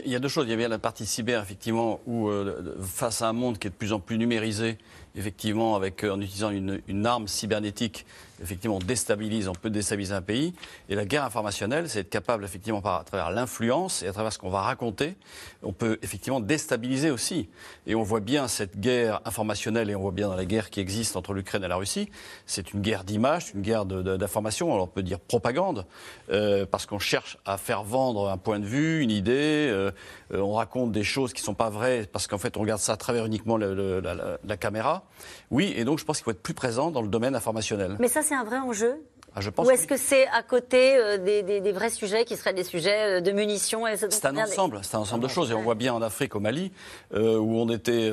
[0.04, 0.46] il y a deux choses.
[0.48, 3.68] Il y a bien la partie cyber, effectivement, où euh, face à un monde qui
[3.68, 4.78] est de plus en plus numérisé,
[5.16, 8.06] effectivement, avec, euh, en utilisant une, une arme cybernétique,
[8.42, 10.54] effectivement, on déstabilise, on peut déstabiliser un pays.
[10.90, 14.34] Et la guerre informationnelle, c'est être capable, effectivement, par, à travers l'influence et à travers
[14.34, 15.16] ce qu'on va raconter,
[15.64, 17.50] on peut effectivement déstabiliser aussi.
[17.88, 20.80] Et on voit bien cette guerre informationnelle, et on voit bien dans la guerre qui
[20.80, 22.10] existe entre l'Ukraine et la Russie,
[22.46, 25.86] c'est une guerre d'image, une guerre d'information, on peut dire propagande,
[26.32, 29.92] euh, parce qu'on cherche à faire vendre un point de vue, une idée, euh,
[30.34, 32.82] euh, on raconte des choses qui ne sont pas vraies, parce qu'en fait on regarde
[32.82, 35.05] ça à travers uniquement le, le, la, la, caméra.
[35.52, 37.96] Oui, et donc je pense qu'il faut être plus présent dans le domaine informationnel.
[38.00, 39.02] Mais ça, c'est un vrai enjeu
[39.38, 42.54] ah, Ou est-ce que c'est à côté euh, des, des, des, vrais sujets qui seraient
[42.54, 45.52] des sujets euh, de munitions C'est un ensemble, c'est un ensemble de choses.
[45.52, 46.72] Et on voit bien en Afrique, au Mali,
[47.14, 48.10] euh, où on était.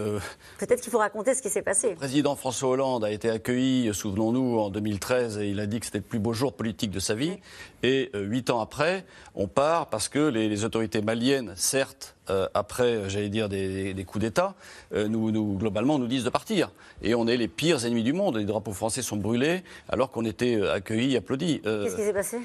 [0.58, 1.90] Peut-être qu'il faut raconter ce qui s'est passé.
[1.90, 5.86] Le président François Hollande a été accueilli, souvenons-nous, en 2013, et il a dit que
[5.86, 7.38] c'était le plus beau jour politique de sa vie.
[7.84, 9.04] Et huit ans après,
[9.36, 14.04] on part parce que les, les autorités maliennes, certes, euh, après, j'allais dire, des, des
[14.04, 14.54] coups d'État,
[14.94, 16.70] euh, nous, nous, globalement, nous disent de partir.
[17.02, 18.36] Et on est les pires ennemis du monde.
[18.36, 21.60] Les drapeaux français sont brûlés alors qu'on était euh, accueillis, applaudis.
[21.62, 22.38] Qu'est-ce qui s'est passé?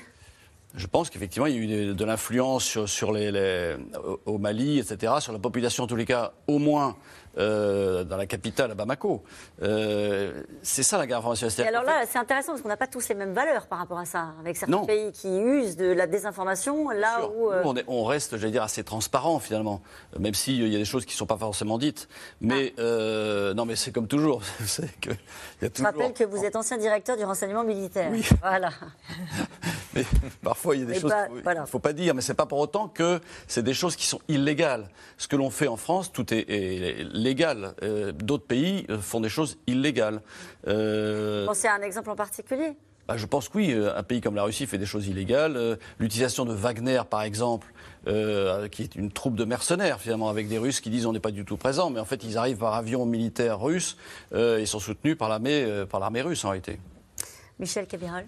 [0.76, 3.76] je pense qu'effectivement, il y a eu de, de l'influence sur, sur les, les,
[4.26, 6.96] au Mali, etc., sur la population, en tous les cas, au moins
[7.38, 9.24] euh, dans la capitale, à Bamako.
[9.62, 11.66] Euh, c'est ça la guerre informationnelle.
[11.66, 14.00] Et alors là, c'est intéressant parce qu'on n'a pas tous les mêmes valeurs par rapport
[14.00, 14.34] à ça.
[14.40, 17.52] Avec certains pays qui usent de la désinformation, là où.
[17.52, 17.64] Euh...
[17.64, 19.82] Nous, on, est, on, reste, j'allais dire, assez transparent finalement,
[20.20, 22.08] même s'il y a des choses qui ne sont pas forcément dites.
[22.42, 23.54] Mais ah.
[23.54, 24.42] non, mais c'est comme toujours.
[25.02, 25.12] que,
[25.62, 25.92] y a toujours...
[25.92, 28.10] Je rappelle que vous êtes ancien directeur du renseignement militaire.
[28.12, 28.28] Oui.
[28.42, 28.72] Voilà.
[29.98, 30.06] mais
[30.44, 32.46] parfois, il y a des mais choses qu'il ne faut pas dire, mais c'est pas
[32.46, 34.90] pour autant que c'est des choses qui sont illégales.
[35.18, 37.74] Ce que l'on fait en France, tout est, est légal.
[37.84, 40.22] Euh, D'autres pays euh, font des choses illégales.
[40.68, 41.46] Euh...
[41.46, 42.76] Pensez à un exemple en particulier
[43.08, 45.78] bah, je pense que oui, euh, un pays comme la Russie fait des choses illégales.
[45.98, 47.72] L'utilisation de Wagner, par exemple,
[48.08, 51.22] euh, qui est une troupe de mercenaires, finalement, avec des Russes qui disent on n'est
[51.22, 53.98] pas du tout présent, mais en fait, ils arrivent par avion militaire russe
[54.34, 56.80] euh, et sont soutenus par l'armée par l'armée russe, en réalité.
[57.60, 58.28] Michel Cabiral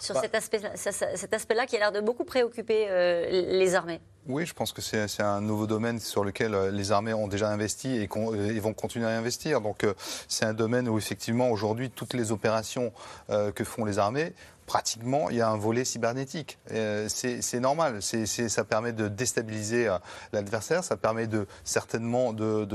[0.00, 4.00] sur bah, cet aspect-là cet aspect qui a l'air de beaucoup préoccuper euh, les armées.
[4.28, 7.48] Oui, je pense que c'est un nouveau domaine sur lequel euh, les armées ont déjà
[7.48, 9.62] investi et, euh, et vont continuer à investir.
[9.62, 9.86] Donc
[10.28, 12.92] c'est un domaine où effectivement aujourd'hui toutes les opérations
[13.30, 14.34] euh, que font les armées
[14.68, 16.58] pratiquement, il y a un volet cybernétique.
[16.72, 18.00] Euh, c'est normal.
[18.02, 19.98] Ça permet de déstabiliser euh,
[20.32, 20.84] l'adversaire.
[20.84, 22.66] Ça permet de certainement de,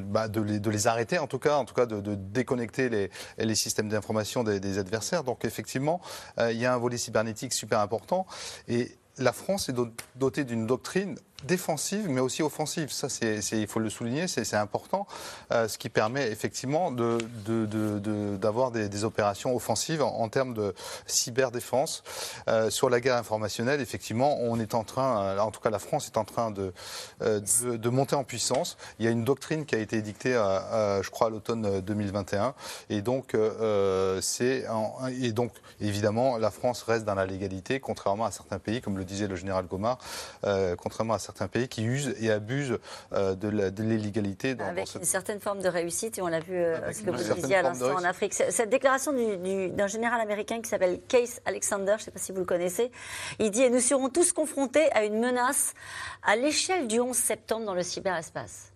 [0.00, 5.24] bah, les, arrêter, en tout cas, de, déconnecter les, systèmes d'information des, des, adversaires.
[5.24, 6.00] Donc effectivement,
[6.38, 8.26] euh, il y a un volet cybernétique super important.
[8.66, 9.74] Et la France est
[10.16, 12.90] dotée d'une doctrine défensive, mais aussi offensive.
[12.90, 15.06] Ça, c'est, il faut le souligner, c'est important,
[15.52, 17.20] euh, ce qui permet effectivement d'avoir
[18.70, 20.74] de, de, de, des, opérations offensives en, termes de
[21.06, 22.02] cyberdéfense.
[22.48, 25.78] Euh, sur la guerre informationnelle, effectivement, on est en train, euh, en tout cas la
[25.78, 26.72] France est en train de,
[27.20, 28.76] de, monter en puissance.
[28.98, 32.54] Il y a une doctrine qui a été édictée, je crois, à l'automne 2021,
[32.90, 38.80] et donc et donc évidemment la France reste dans la légalité, contrairement à certains pays,
[38.80, 39.98] comme le disait le général Gomard,
[40.78, 42.78] contrairement à certains certains pays qui usent et abusent
[43.12, 44.56] euh, de l'illégalité.
[44.58, 47.34] Avec dans une certaine forme de réussite, et on l'a vu, euh, ce que vous
[47.34, 48.34] disiez à l'instant en Afrique.
[48.34, 52.40] Cette déclaration d'un général américain qui s'appelle Case Alexander, je ne sais pas si vous
[52.40, 52.90] le connaissez,
[53.38, 55.74] il dit «Nous serons tous confrontés à une menace
[56.24, 58.69] à l'échelle du 11 septembre dans le cyberespace»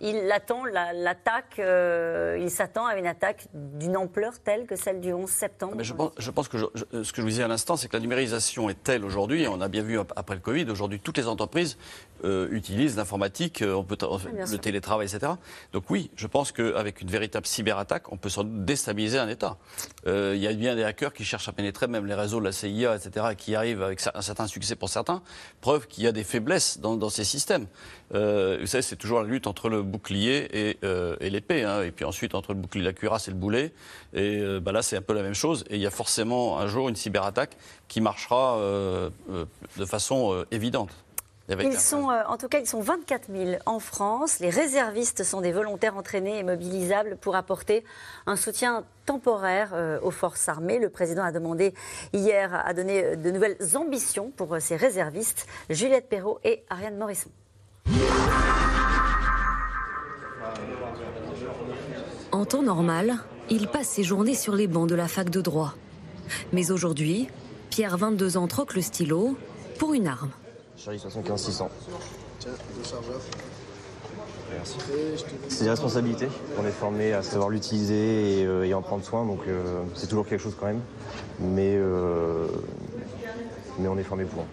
[0.00, 5.12] il attend l'attaque, euh, il s'attend à une attaque d'une ampleur telle que celle du
[5.12, 5.74] 11 septembre.
[5.76, 7.76] Mais je, pense, je pense que je, je, ce que je vous disais à l'instant,
[7.76, 10.70] c'est que la numérisation est telle aujourd'hui, et on a bien vu après le Covid,
[10.70, 11.76] aujourd'hui toutes les entreprises
[12.24, 14.60] euh, utilisent l'informatique, euh, on peut le sûr.
[14.60, 15.32] télétravail, etc.
[15.72, 19.56] Donc oui, je pense qu'avec une véritable cyberattaque, on peut sans doute déstabiliser un État.
[20.08, 22.44] Euh, il y a bien des hackers qui cherchent à pénétrer même les réseaux de
[22.44, 25.22] la CIA, etc., et qui arrivent avec un certain succès pour certains.
[25.60, 27.66] Preuve qu'il y a des faiblesses dans, dans ces systèmes.
[28.10, 31.90] Vous savez, c'est toujours la lutte entre le bouclier et, euh, et l'épée, hein, et
[31.90, 33.72] puis ensuite entre le bouclier, la cuirasse et le boulet.
[34.14, 35.64] Et euh, bah là, c'est un peu la même chose.
[35.70, 37.56] Et il y a forcément un jour une cyberattaque
[37.88, 39.10] qui marchera euh,
[39.76, 40.90] de façon évidente.
[41.48, 44.38] Ils sont, euh, en tout cas, ils sont 24 000 en France.
[44.38, 47.84] Les réservistes sont des volontaires entraînés et mobilisables pour apporter
[48.26, 50.78] un soutien temporaire euh, aux forces armées.
[50.78, 51.72] Le président a demandé
[52.12, 55.46] hier à donner de nouvelles ambitions pour ces réservistes.
[55.70, 57.30] Juliette Perrault et Ariane Morisson.
[62.30, 63.16] En temps normal,
[63.50, 65.74] il passe ses journées sur les bancs de la fac de droit.
[66.52, 67.28] Mais aujourd'hui,
[67.70, 69.36] Pierre, 22 ans, troque le stylo
[69.78, 70.30] pour une arme.
[70.76, 71.70] Charlie 75 600.
[72.38, 73.20] Tiens, le chargeur.
[74.52, 74.76] Merci.
[75.48, 76.28] C'est des responsabilités.
[76.58, 80.06] On est formé à savoir l'utiliser et, euh, et, en prendre soin, donc euh, c'est
[80.06, 80.80] toujours quelque chose quand même.
[81.40, 82.46] Mais, euh,
[83.78, 84.44] mais on est formé pour.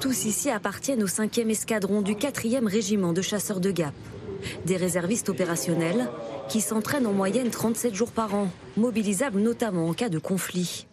[0.00, 3.94] Tous ici appartiennent au 5e escadron du 4e régiment de chasseurs de Gap.
[4.66, 6.08] Des réservistes opérationnels
[6.48, 10.86] qui s'entraînent en moyenne 37 jours par an, mobilisables notamment en cas de conflit.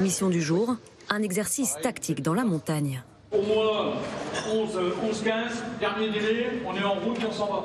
[0.00, 0.76] Mission du jour,
[1.08, 3.02] un exercice tactique dans la montagne.
[3.30, 3.94] Pour moi,
[4.52, 4.78] 11,
[5.10, 7.64] 11, 15, dernier délai, on est en route et on s'en va.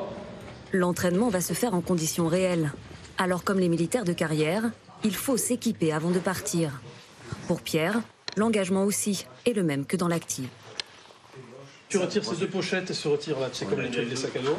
[0.74, 2.72] L'entraînement va se faire en conditions réelles.
[3.18, 4.72] Alors comme les militaires de carrière,
[5.04, 6.82] il faut s'équiper avant de partir.
[7.48, 8.02] Pour Pierre,
[8.38, 10.48] l'engagement aussi est le même que dans l'active.
[11.90, 14.36] Tu retires ces deux pochettes et se retire là, c'est comme les trucs des sacs
[14.38, 14.56] à dos.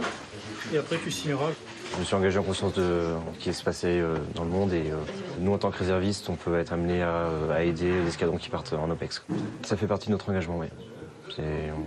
[0.75, 1.53] Et après tu signeras.
[1.93, 4.73] Je me suis engagé en conscience de ce qui se passait euh, dans le monde
[4.73, 4.97] et euh,
[5.39, 8.49] nous en tant que réservistes, on peut être amené à, à aider les escadrons qui
[8.49, 9.25] partent en OPEX.
[9.63, 10.69] Ça fait partie de notre engagement, oui.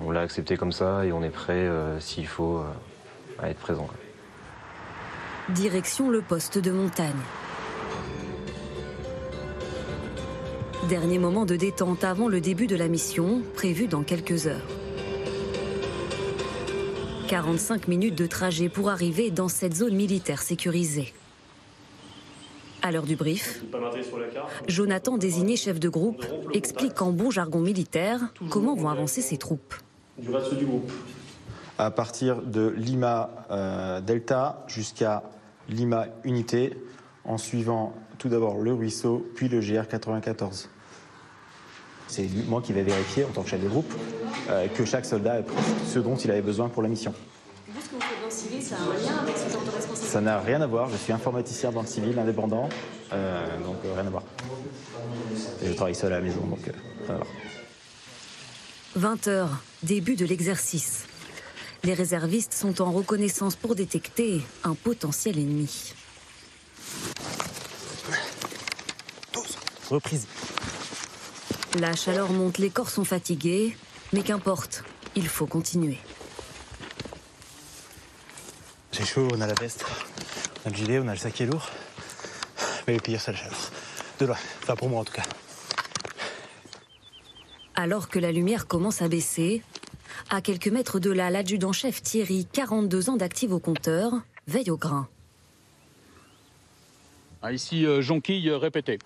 [0.06, 2.64] On l'a accepté comme ça et on est prêt, euh, s'il faut, euh,
[3.42, 3.88] à être présent.
[5.50, 7.14] Direction le poste de montagne.
[10.90, 14.68] Dernier moment de détente avant le début de la mission, prévu dans quelques heures.
[17.28, 21.14] 45 minutes de trajet pour arriver dans cette zone militaire sécurisée.
[22.84, 23.64] À l'heure du brief.
[24.68, 26.24] Jonathan, désigné chef de groupe,
[26.54, 28.20] explique en bon jargon militaire
[28.52, 29.74] comment vont avancer ses troupes.
[30.20, 30.92] Du reste du groupe.
[31.80, 35.24] à partir de Lima euh, Delta jusqu'à
[35.68, 36.78] Lima Unité,
[37.24, 40.70] en suivant tout d'abord le ruisseau, puis le GR 94.
[42.16, 43.94] C'est moi qui vais vérifier, en tant que chef de groupe,
[44.50, 47.14] euh, que chaque soldat ait pris ce dont il avait besoin pour la mission.
[47.68, 49.64] Vous, ce que vous faites dans le civil, ça a un lien avec ce genre
[49.64, 52.70] de responsabilité Ça n'a rien à voir, je suis informaticien dans le civil, indépendant,
[53.12, 54.24] euh, donc euh, rien à voir.
[55.62, 56.72] Et je travaille seul à la maison, donc euh,
[57.06, 57.28] rien à voir.
[58.96, 61.04] 20 heures, début de l'exercice.
[61.84, 65.94] Les réservistes sont en reconnaissance pour détecter un potentiel ennemi.
[69.90, 70.28] Reprise.
[71.80, 73.76] La chaleur monte, les corps sont fatigués,
[74.14, 74.86] mais qu'importe,
[75.18, 75.98] il faut continuer.
[78.94, 79.84] J'ai chaud, on a la veste,
[80.64, 81.70] on a le gilet, on a le sac qui est lourd.
[82.88, 83.72] Mais le pire, c'est la chaleur.
[84.20, 85.24] De loin, enfin pour moi en tout cas.
[87.76, 89.62] Alors que la lumière commence à baisser,
[90.30, 94.14] à quelques mètres de là, l'adjudant-chef Thierry, 42 ans d'actif au compteur,
[94.48, 95.10] veille au grain.
[97.42, 98.98] Ah, ici, euh, jonquille répétée.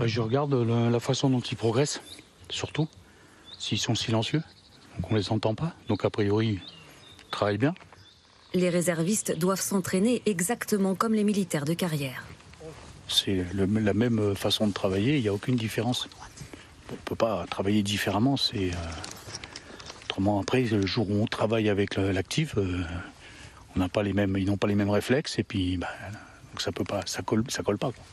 [0.00, 2.00] Bah, je regarde la, la façon dont ils progressent,
[2.48, 2.88] surtout
[3.58, 4.42] s'ils sont silencieux.
[4.96, 5.74] Donc on les entend pas.
[5.88, 6.58] Donc a priori,
[7.26, 7.74] ils travaillent bien.
[8.54, 12.24] Les réservistes doivent s'entraîner exactement comme les militaires de carrière.
[13.08, 16.08] C'est la même façon de travailler, il n'y a aucune différence.
[16.88, 18.36] On ne peut pas travailler différemment.
[18.36, 18.76] C'est euh,
[20.04, 22.82] Autrement, après, le jour où on travaille avec l'actif, euh,
[23.76, 25.88] on n'a pas les mêmes, ils n'ont pas les mêmes réflexes et puis bah,
[26.50, 27.92] donc ça peut pas, ça colle, ça colle pas.
[27.92, 28.04] quoi.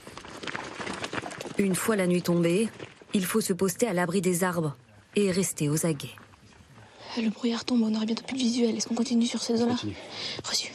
[1.58, 2.70] Une fois la nuit tombée,
[3.14, 4.76] il faut se poster à l'abri des arbres
[5.16, 6.14] et rester aux aguets.
[7.18, 8.76] Le brouillard tombe, on aurait bientôt plus de visuel.
[8.76, 9.76] Est-ce qu'on continue sur ces zones-là
[10.44, 10.72] Reçu.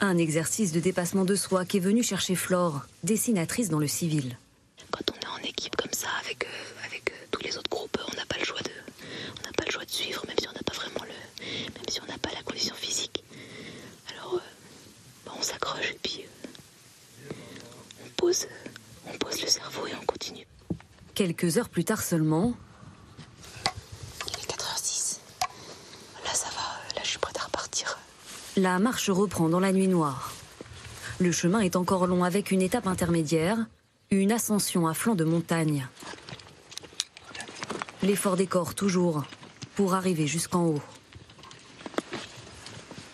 [0.00, 4.38] Un exercice de dépassement de soi qui est venu chercher Flore, dessinatrice dans le civil.
[4.90, 7.98] Quand on est en équipe comme ça, avec, euh, avec euh, tous les autres groupes,
[8.10, 8.70] on n'a pas le choix de,
[9.40, 11.44] on n'a pas le choix de suivre, même si on n'a pas vraiment le,
[11.74, 13.22] même si on n'a pas la condition physique.
[14.12, 14.40] Alors, euh,
[15.26, 17.32] bah, on s'accroche et puis euh,
[18.06, 18.67] on pose, euh, on
[19.18, 20.46] pose le cerveau et on continue.
[21.14, 22.54] Quelques heures plus tard seulement,
[24.26, 25.18] Il est 4h06.
[26.24, 26.94] Là, ça va.
[26.96, 27.98] Là, je suis prête à repartir.
[28.56, 30.32] la marche reprend dans la nuit noire.
[31.20, 33.58] Le chemin est encore long avec une étape intermédiaire,
[34.10, 35.88] une ascension à flanc de montagne.
[38.02, 39.24] L'effort des corps toujours,
[39.74, 40.82] pour arriver jusqu'en haut.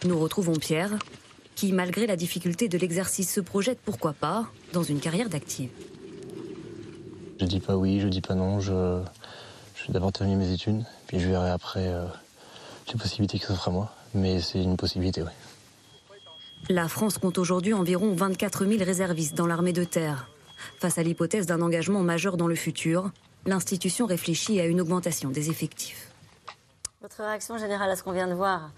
[0.04, 0.98] Nous retrouvons Pierre,
[1.54, 5.70] qui, malgré la difficulté de l'exercice, se projette, pourquoi pas, dans une carrière d'active.
[7.40, 8.60] Je dis pas oui, je dis pas non.
[8.60, 9.00] Je,
[9.74, 12.06] je vais d'abord terminer mes études, puis je verrai après euh,
[12.92, 13.92] les possibilités qui s'offrent à moi.
[14.14, 15.30] Mais c'est une possibilité, oui.
[16.70, 20.30] La France compte aujourd'hui environ 24 000 réservistes dans l'armée de terre.
[20.78, 23.10] Face à l'hypothèse d'un engagement majeur dans le futur,
[23.44, 26.10] l'institution réfléchit à une augmentation des effectifs.
[27.02, 28.70] Votre réaction générale à ce qu'on vient de voir?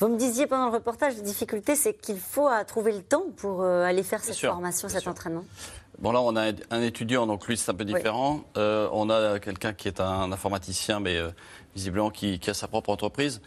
[0.00, 3.62] Vous me disiez pendant le reportage, la difficulté, c'est qu'il faut trouver le temps pour
[3.62, 5.44] euh, aller faire cette sûr, formation, cet entraînement.
[6.00, 7.94] Bon, là, on a un- étudiant, donc lui, c'est un peu Oui.
[7.94, 8.44] différent.
[8.56, 11.30] Euh, on a quelqu'un qui est un informaticien, mais euh,
[11.74, 13.40] visiblement qui, qui a sa propre entreprise.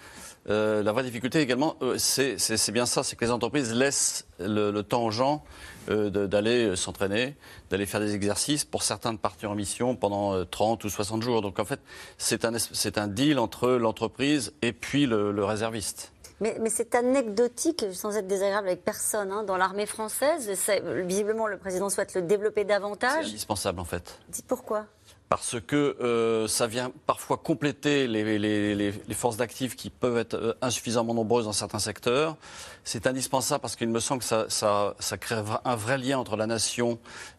[0.50, 2.38] Euh, la vraie difficulté également, euh, c'est
[2.72, 5.44] bien ça, c'est que les entreprises laissent le, le temps aux gens
[5.90, 7.36] euh, d'aller euh, s'entraîner,
[7.70, 11.22] d'aller faire des exercices, pour certains de partir en mission pendant euh, 30 ou 60
[11.22, 11.42] jours.
[11.42, 11.82] Donc en fait,
[12.18, 16.14] c'est un, un deal entre l'entreprise et puis le, le réserviste.
[16.40, 20.54] Mais, mais c'est anecdotique, sans être désagréable avec personne, hein, dans l'armée française.
[20.56, 23.26] c'est- Visiblement, le président souhaite le développer C'est davantage.
[23.26, 24.20] indispensable en fait.
[24.30, 24.86] Dites pourquoi?
[25.30, 31.14] Parce que euh, ça vient parfois compléter les, forces d'actifs qui peuvent être euh, insuffisamment
[31.14, 32.38] nombreuses dans certains secteurs.
[32.84, 35.36] C'est indispensable parce qu'il me semble que ça, crée
[35.66, 36.98] un vrai lien entre la nation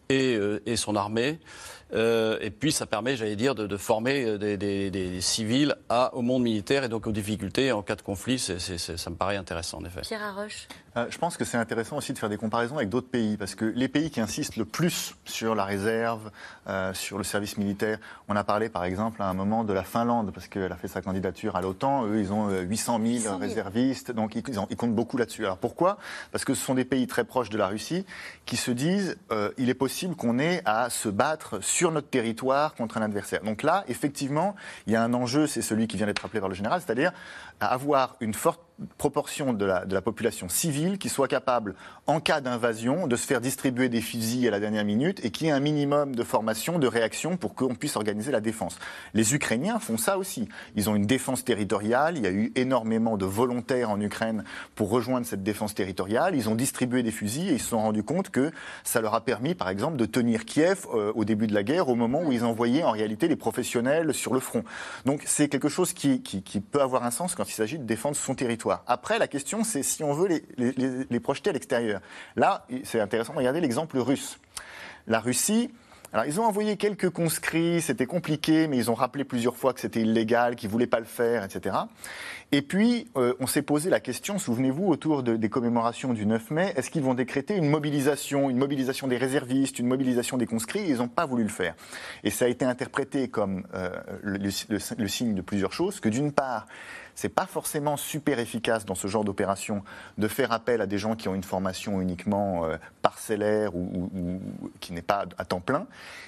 [0.09, 1.39] et, euh, son armée.
[1.91, 5.75] Et puis ça permet, j'allais dire, de, former des, civils
[6.13, 8.37] au monde militaire et donc aux difficultés en cas de conflit.
[8.37, 10.01] Ça me paraît intéressant en effet.
[10.01, 10.67] Pierre Arroche.
[10.97, 13.53] Euh, je pense que c'est intéressant aussi de faire des comparaisons avec d'autres pays, parce
[13.53, 16.31] que les pays qui insistent le plus sur la réserve,
[16.67, 19.83] euh, sur le service militaire, on a parlé par exemple à un moment de la
[19.83, 23.03] Finlande, parce qu'elle a fait sa candidature à l'OTAN, eux ils ont euh, 800 000
[23.07, 23.37] 800 000.
[23.39, 25.45] réservistes, donc ils, ils en- ils comptent beaucoup là-dessus.
[25.45, 25.97] Alors pourquoi?
[26.31, 28.05] Parce que ce sont des pays très proches de la Russie
[28.45, 32.73] qui se disent euh, il est possible qu'on ait à se battre sur notre territoire
[32.73, 33.43] contre un adversaire.
[33.43, 34.55] Donc là, effectivement,
[34.87, 37.11] il y a un enjeu, c'est celui qui vient d'être rappelé par le général, c'est-à-dire
[37.59, 38.61] à avoir une forte
[38.97, 41.75] proportion de la, population civile qui soit capable,
[42.07, 45.47] en cas d'invasion, de se faire distribuer des fusils à la dernière minute et qui
[45.47, 48.77] ait un minimum de formation, de réaction pour qu'on puisse organiser la défense.
[49.13, 50.47] Les Ukrainiens font ça aussi.
[50.75, 52.17] Ils ont une défense territoriale.
[52.17, 54.43] Il y a eu énormément de volontaires en Ukraine
[54.75, 56.35] pour rejoindre cette défense territoriale.
[56.35, 58.51] Ils ont distribué des fusils et ils se sont rendus compte que
[58.83, 61.89] ça leur a permis, par exemple, de tenir Kiev euh, au début de la guerre,
[61.89, 64.63] au moment où ils envoyaient en réalité les professionnels sur le front.
[65.05, 66.19] Donc c'est quelque chose qui
[66.71, 68.68] peut avoir un sens quand il s'agit de défendre son territoire.
[68.87, 72.01] Après, la question, c'est si on veut les, projeter à l'extérieur.
[72.35, 74.39] Là, c'est intéressant de regarder l'exemple russe.
[75.07, 75.71] La Russie,
[76.11, 79.79] alors ils ont envoyé quelques conscrits, c'était compliqué, mais ils ont rappelé plusieurs fois que
[79.79, 81.75] c'était illégal, qu'ils ne voulaient pas le faire, etc.
[82.51, 86.49] Et puis, euh, on s'est posé la question, souvenez-vous, autour de- des commémorations du 9
[86.49, 90.83] mai, est-ce qu'ils vont décréter une mobilisation, une mobilisation des réservistes, une mobilisation des conscrits?
[90.87, 91.75] Ils n'ont pas voulu le faire.
[92.23, 93.91] Et ça a été interprété comme euh,
[94.23, 96.65] le signe de plusieurs choses, que d'une part,
[97.19, 99.83] c'est pas forcément super efficace dans ce genre d'opération
[100.17, 104.09] de faire appel à des gens qui ont une formation uniquement euh, parcellaire ou,
[104.79, 105.85] qui n'est pas à temps plein.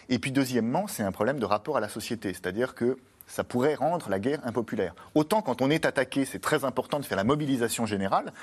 [0.10, 2.98] Et puis deuxièmement, c'est un problème de rapport à la société, c'est-à-dire que
[3.28, 4.94] ça pourrait rendre la guerre impopulaire.
[5.16, 8.34] Autant quand on est attaqué, c'est très important de faire la mobilisation générale.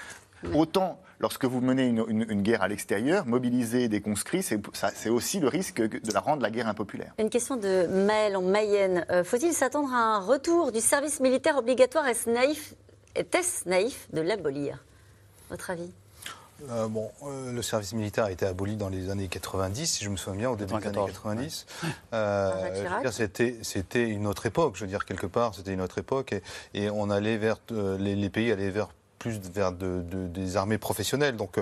[0.55, 5.41] Autant lorsque vous menez une, une- une guerre à l'extérieur, mobiliser des conscrits, c'est aussi
[5.41, 7.13] le risque de la rendre la guerre impopulaire.
[7.19, 9.05] Une question de Maël en Mayenne.
[9.11, 12.07] Euh, Faut-il s'attendre à un retour du service militaire obligatoire?
[12.07, 12.75] Est-ce naïf,
[13.17, 14.85] est-ce naïf de l'abolir?
[15.51, 15.91] Votre avis?
[16.71, 20.11] Euh, bon, euh, le service militaire a été aboli dans les années 90, si je
[20.11, 21.67] me souviens bien, au début des années 90.
[22.13, 22.71] Euh,
[23.63, 26.43] c'était, une autre époque, je veux dire, quelque part, c'était une autre époque, et,
[26.75, 28.89] et on allait vers, les, les pays allaient vers
[29.21, 31.37] plus vers de- de- des armées professionnelles.
[31.37, 31.57] Donc,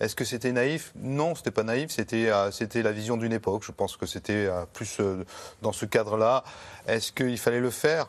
[0.00, 0.92] est-ce que c'était naïf?
[0.96, 1.90] Non, c'était pas naïf.
[1.90, 3.62] C'était, c'était la vision d'une époque.
[3.66, 4.98] Je pense que c'était plus
[5.62, 6.44] dans ce cadre-là.
[6.86, 8.08] Est-ce qu'il fallait le faire?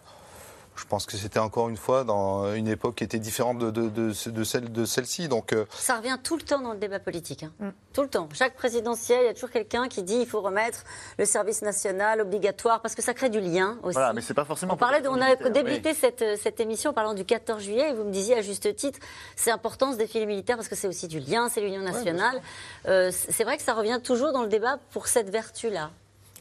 [0.80, 3.89] Je pense que c'était encore une fois dans une époque qui était différente de, de-
[3.89, 5.27] de- de celle de celle-ci.
[5.27, 7.43] Donc, euh, Ça revient tout le temps dans le débat politique.
[7.43, 7.71] hein.
[7.93, 8.30] Tout le temps.
[8.34, 10.84] Chaque présidentiel, il y a toujours quelqu'un qui dit il faut remettre
[11.17, 13.93] le service national obligatoire parce que ça crée du lien aussi.
[13.95, 14.73] Voilà, mais c'est pas forcément.
[14.75, 17.93] On, parlait on a débuté cette, euh, cette émission en parlant du 14 juillet et
[17.93, 18.99] vous me disiez à juste titre,
[19.36, 22.39] c'est important ce défilé militaire parce que c'est aussi du lien, c'est l'union nationale.
[22.88, 25.91] Euh, c'est c'est vrai que ça revient toujours dans le débat pour cette vertu-là.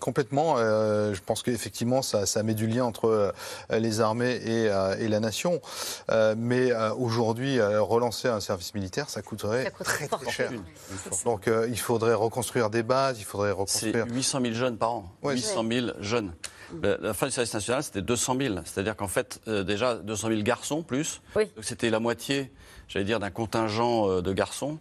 [0.01, 0.57] Complètement.
[0.59, 3.33] euh, je pense qu'effectivement, ça, ça met du lien entre euh,
[3.79, 5.61] les armées et, euh, et la nation.
[6.11, 10.51] Euh, mais euh, aujourd'hui, euh, relancer un service militaire, ça coûterait très, très cher.
[11.25, 14.07] Donc euh, il faudrait reconstruire des bases, il faudrait C'est reconstruire.
[14.11, 15.13] 800 000 jeunes par an.
[15.23, 15.35] Ouais.
[15.35, 16.33] 800 000 jeunes.
[16.83, 18.55] La, la fin du service national, c'était 200 000.
[18.67, 21.23] C'est-à-dire qu'en fait, euh, déjà, 200 000 garçons plus.
[21.35, 22.53] Donc c'était la moitié,
[22.89, 24.79] j'allais dire, d'un contingent euh, de garçons.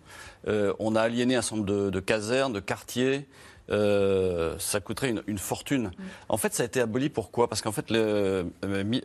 [0.49, 3.25] Euh, on a aliéné un certain nombre de, de casernes, de quartiers.
[3.69, 5.91] Euh, ça coûterait une, une fortune.
[6.29, 7.47] En fait, ça a été aboli pourquoi?
[7.49, 8.43] Parce qu'en fait, le, euh,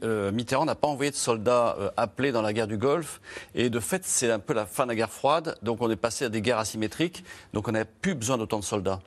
[0.04, 3.20] euh, Mitterrand n'a pas envoyé de soldats euh, appelés dans la guerre du Golfe.
[3.54, 5.56] Et de fait, c'est un peu la fin de la guerre froide.
[5.62, 7.24] Donc, on est passé à des guerres asymétriques.
[7.52, 9.00] Donc, on n'avait plus besoin d'autant de soldats.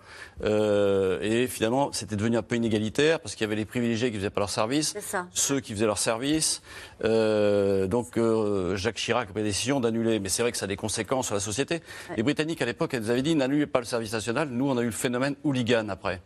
[0.44, 4.18] Euh, et finalement, c'était devenu un peu inégalitaire parce qu'il y avait les privilégiés qui
[4.18, 5.26] faisaient pas leur service, C'est ça.
[5.34, 6.62] ceux qui faisaient leur service.
[7.04, 10.20] Euh, donc, euh, Jacques Chirac a pris la décision d'annuler.
[10.20, 11.82] Mais c'est vrai que ça a des conséquences sur la société.
[12.16, 14.50] Les Britanniques, à l'époque, elles nous avaient dit n'annulez pas le service national.
[14.50, 16.22] Nous, on a eu le phénomène hooligan après.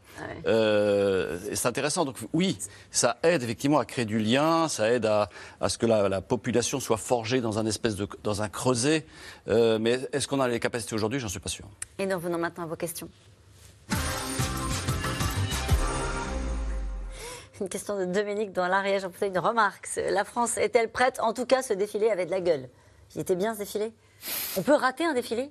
[0.45, 2.05] Euh, c'est intéressant.
[2.05, 2.57] Donc, oui,
[2.91, 6.21] ça aide effectivement à créer du lien, ça aide à, à ce que la, la
[6.21, 9.05] population soit forgée dans un espèce de dans un creuset.
[9.47, 11.19] Mais est-ce qu'on a les capacités aujourd'hui?
[11.19, 11.65] J'en suis pas sûr.
[11.97, 13.09] Et nous revenons maintenant à vos questions.
[17.61, 19.89] Une question de Dominique dans l'Ariège en une remarque.
[20.09, 22.69] La France est-elle prête En tout cas, ce défilé avait de la gueule?
[23.15, 23.91] Il était bien ce défilé?
[24.57, 25.49] On peut rater un défilé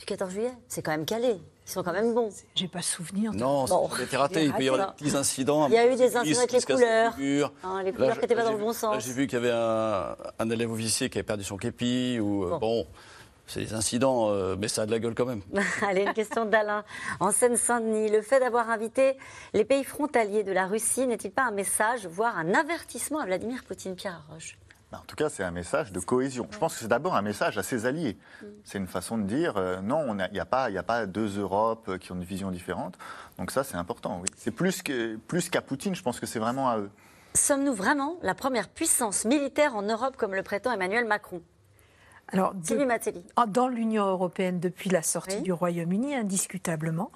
[0.00, 0.52] du 14 juillet?
[0.66, 1.36] C'est quand même calé.
[1.66, 2.30] Ils sont quand même bons.
[2.56, 3.32] J'ai pas souvenir.
[3.32, 3.88] Non, Bon.
[3.88, 4.44] ça a été raté.
[4.44, 5.68] Il peut y avoir des petits incidents.
[5.68, 7.14] Il y a eu des incidents avec les couleurs.
[7.62, 9.02] Hein, les couleurs qui n'étaient pas dans le bon sens.
[9.04, 12.18] J'ai vu qu'il y avait un, un élève officier qui avait perdu son képi.
[12.20, 12.86] Ou, euh, bon.
[13.46, 15.42] C'est des incidents, euh, mais ça a de la gueule quand même.
[15.82, 16.84] Allez, une question d'Alain.
[17.20, 19.16] En Seine-Saint-Denis, le fait d'avoir invité
[19.52, 23.62] les pays frontaliers de la Russie n'est-il pas un message, voire un avertissement à Vladimir
[23.64, 24.56] Poutine, Pierre Roche?
[24.90, 26.46] Bah, en tout cas, c'est un message de cohésion.
[26.50, 28.16] Je pense que c'est d'abord un message à ses alliés.
[28.40, 28.46] Mm.
[28.64, 32.12] C'est une façon de dire euh, non, il n'y a, a, pas deux Europes qui
[32.12, 32.96] ont une vision différente.
[33.38, 34.28] Donc ça, c'est important, oui.
[34.36, 34.92] C'est plus qu'à
[35.26, 36.90] plus qu'à Poutine, je pense que c'est vraiment à eux.
[37.34, 41.42] Sommes-nous vraiment la première puissance militaire en Europe comme le prétend Emmanuel Macron?
[42.28, 42.54] Alors,
[43.46, 47.12] dans l'Union européenne depuis la sortie du Royaume-Uni, indiscutablement,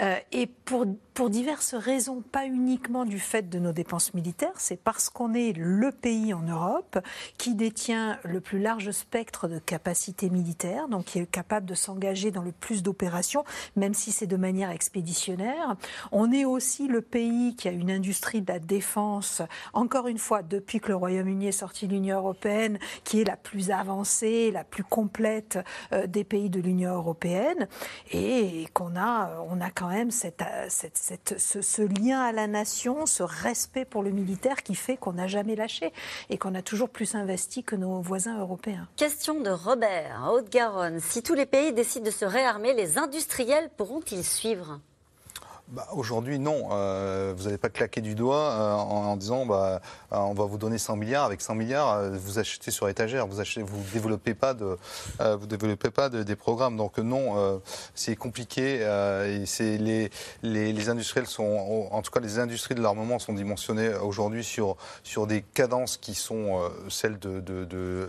[0.00, 4.82] euh, et pour, pour diverses raisons, pas uniquement du fait de nos dépenses militaires, c'est
[4.82, 6.98] parce qu'on est le pays en Europe
[7.38, 12.30] qui détient le plus large spectre de capacités militaires, donc qui est capable de s'engager
[12.30, 13.44] dans le plus d'opérations,
[13.76, 15.76] même si c'est de manière expéditionnaire.
[16.12, 19.42] On est aussi le pays qui a une industrie de la défense,
[19.74, 23.36] encore une fois, depuis que le Royaume-Uni est sorti de l'Union européenne, qui est la
[23.36, 25.58] plus avancée la plus complète
[25.92, 27.68] euh, des pays de l'Union européenne
[28.12, 33.22] et qu'on a, on a quand même cette, cette, ce, lien à la nation, ce
[33.22, 35.92] respect pour le militaire qui fait qu'on n'a jamais lâché
[36.30, 38.88] et qu'on a toujours plus investi que nos voisins européens.
[38.96, 41.00] Question de Robert, Haute-Garonne.
[41.00, 44.80] Si tous les pays décident de se réarmer, les industriels pourront-ils suivre?
[45.68, 46.68] Bah, Aujourd'hui, non.
[46.70, 49.80] Euh, vous n'allez pas claquer du doigt euh, en, disant bah,
[50.12, 51.24] euh, on va vous donner 100 milliards.
[51.24, 53.26] Avec 100 milliards, vous achetez sur étagère.
[53.26, 54.78] Vous ne vous développez pas, de,
[55.18, 56.76] vous développez pas des programmes.
[56.76, 57.60] Donc non,
[57.94, 58.80] c'est compliqué.
[58.80, 60.10] et c'est les,
[60.42, 65.26] les, industriels sont, en tout cas les industries de l'armement sont dimensionnées aujourd'hui sur, sur
[65.26, 67.64] des cadences qui sont celles d'avant de,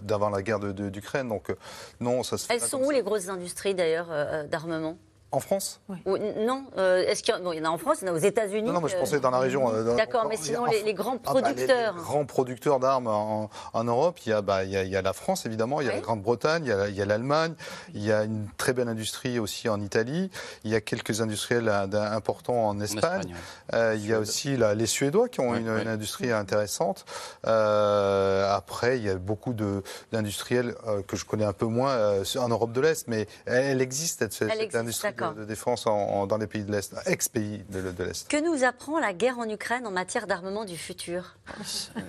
[0.05, 1.30] de, la guerre d'Ukraine.
[1.30, 1.55] Donc
[1.99, 4.10] non, ça se Elles sont où les grosses industries d'ailleurs
[4.47, 4.97] d'armement?
[5.32, 6.65] En France Non.
[6.78, 8.73] Euh, est-ce qu'il y, en a en France, il y en a aux États-Unis Non,
[8.73, 9.69] non, mais je pensais dans la région.
[9.73, 11.67] Euh, D'accord, mais sinon, les, grands producteurs.
[11.69, 15.01] Ah, bah, les, grands producteurs d'armes en, Europe, il y, a, bah, il, y a,
[15.01, 17.55] la France, évidemment, il y a la Grande-Bretagne, il y a l'Allemagne,
[17.93, 20.32] il y a une très belle industrie aussi en Italie,
[20.63, 23.36] il y a quelques industriels importants en Espagne.
[23.73, 27.05] Euh, il y a aussi les Suédois qui ont une, industrie intéressante.
[27.43, 29.53] après, il y a beaucoup
[30.11, 30.75] d'industriels
[31.07, 34.75] que je connais un peu moins en Europe de l'Est, mais elle, existe, cette, cette
[34.75, 38.28] industrie de, défense dans les pays de l'Est, ex-pays de, l'Est.
[38.28, 41.36] Que nous apprend la guerre en Ukraine en matière d'armement du futur?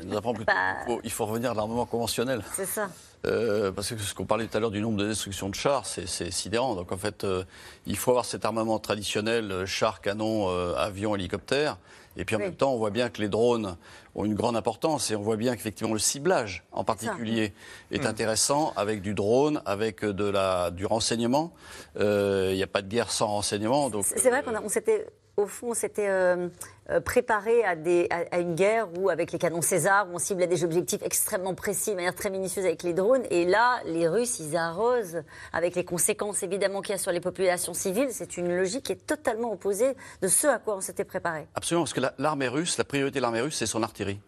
[0.04, 2.42] Nous apprend plutôt bah, il faut revenir à l'armement conventionnel.
[2.54, 2.88] C'est ça.
[3.26, 5.86] Euh, parce que ce qu'on parlait tout à l'heure du nombre de destructions de chars,
[5.86, 6.74] c'est sidérant.
[6.74, 7.44] Donc en fait, euh,
[7.86, 11.78] il faut avoir cet armement traditionnel, euh, chars, canons, avions, hélicoptères.
[12.18, 13.76] Et puis en même temps, on voit bien que les drones
[14.14, 17.54] ont une grande importance et on voit bien qu'effectivement le ciblage en particulier
[17.92, 18.06] est, mm.
[18.06, 21.52] intéressant avec du drone, avec de la, du renseignement.
[21.96, 23.90] Il n'y a pas de guerre sans renseignement.
[24.02, 25.06] C'est vrai qu'on s'était
[25.38, 26.48] au fond, c'était euh,
[26.90, 30.48] euh, préparé à, des, à, une guerre où, avec les canons César, où on ciblait
[30.48, 33.22] des objectifs extrêmement précis, de manière très minutieuse avec les drones.
[33.30, 35.22] Et là, les Russes, ils arrosent,
[35.52, 38.08] avec les conséquences évidemment qu'il y a sur les populations civiles.
[38.10, 41.46] C'est une logique qui est totalement opposée de ce à quoi on s'était préparé.
[41.54, 44.20] Absolument, parce que l'armée russe, la priorité de l'armée russe, c'est son artillerie.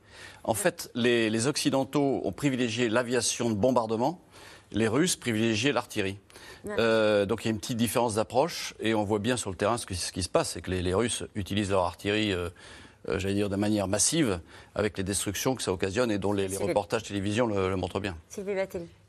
[0.44, 4.20] En fait, les, les Occidentaux ont privilégié l'aviation de bombardement,
[4.72, 6.18] les Russes privilégiaient l'artillerie.
[6.68, 9.56] Euh, donc il y a une petite différence d'approche et on voit bien sur le
[9.56, 12.50] terrain ce, qui se passe, c'est que les, Russes utilisent leur artillerie, euh,
[13.08, 14.40] euh, j'allais dire, de manière massive,
[14.74, 18.16] avec les destructions que ça occasionne et dont les, reportages télévision le, le montrent bien.
[18.28, 18.54] Sylvie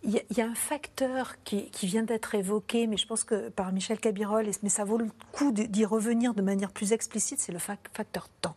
[0.04, 4.00] il y, a un facteur qui, vient d'être évoqué, mais je pense que par Michel
[4.00, 8.28] Cabirol, mais ça vaut le coup d'y revenir de manière plus explicite, c'est le facteur
[8.42, 8.56] temps.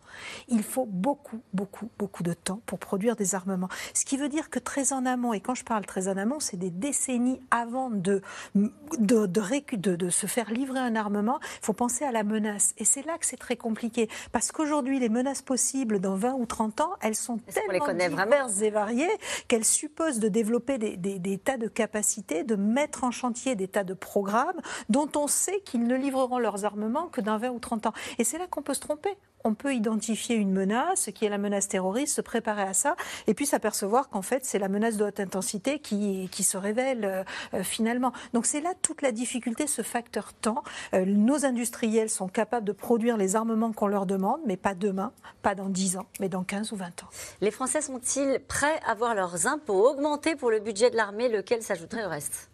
[0.48, 3.68] Il faut beaucoup, beaucoup, beaucoup de temps pour produire des armements.
[3.92, 6.40] Ce qui veut dire que très en amont, et quand je parle très en amont,
[6.40, 8.22] c'est des décennies avant de,
[8.54, 12.74] de, de, de, se faire livrer un armement, il faut penser à la menace.
[12.78, 14.08] Et c'est là que c'est très compliqué.
[14.32, 18.70] Parce qu'aujourd'hui, les menaces possibles dans 20 ou 30 ans, elles sont tellement diverses et
[18.70, 19.10] variées
[19.46, 23.68] qu'elles supposent de développer des, des des tas de capacités, de mettre en chantier des
[23.68, 27.58] tas de programmes dont on sait qu'ils ne livreront leurs armements que dans 20 ou
[27.58, 27.92] 30 ans.
[28.18, 31.36] Et c'est là qu'on peut se tromper on peut identifier une menace, qui est la
[31.36, 35.04] menace terroriste, se préparer à ça, et puis s'apercevoir qu'en fait, c'est la menace de
[35.04, 38.12] haute intensité qui, qui se révèle euh, finalement.
[38.32, 40.64] Donc c'est là toute la difficulté, ce facteur temps.
[40.94, 45.12] Euh, nos industriels sont capables de produire les armements qu'on leur demande, mais pas demain,
[45.42, 47.08] pas dans 10 ans, mais dans 15 ou 20 ans.
[47.42, 51.62] Les Français sont-ils prêts à voir leurs impôts augmenter pour le budget de l'armée lequel
[51.62, 52.48] s'ajouterait au reste?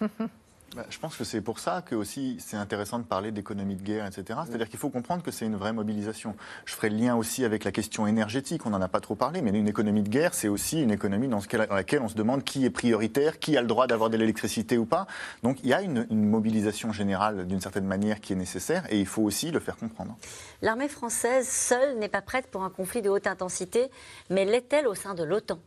[0.88, 4.06] je pense que c'est pour ça que aussi c'est intéressant de parler d'économie de guerre,
[4.06, 4.40] etc.
[4.46, 6.36] C'est-à-dire qu'il faut comprendre que c'est une vraie mobilisation.
[6.64, 9.42] Je ferai le lien aussi avec la question énergétique, on n'en a pas trop parlé,
[9.42, 11.40] mais une économie de guerre, c'est aussi une économie dans,
[11.70, 14.86] laquelle on se demande qui est prioritaire, qui a le droit d'avoir de l'électricité ou
[14.86, 15.06] pas.
[15.42, 19.00] Donc il y a une, une mobilisation générale d'une certaine manière qui est nécessaire et
[19.00, 20.16] il faut aussi le faire comprendre.
[20.62, 23.90] L'armée française seule n'est pas prête pour un conflit de haute intensité,
[24.28, 25.58] mais l'est-elle au sein de l'OTAN?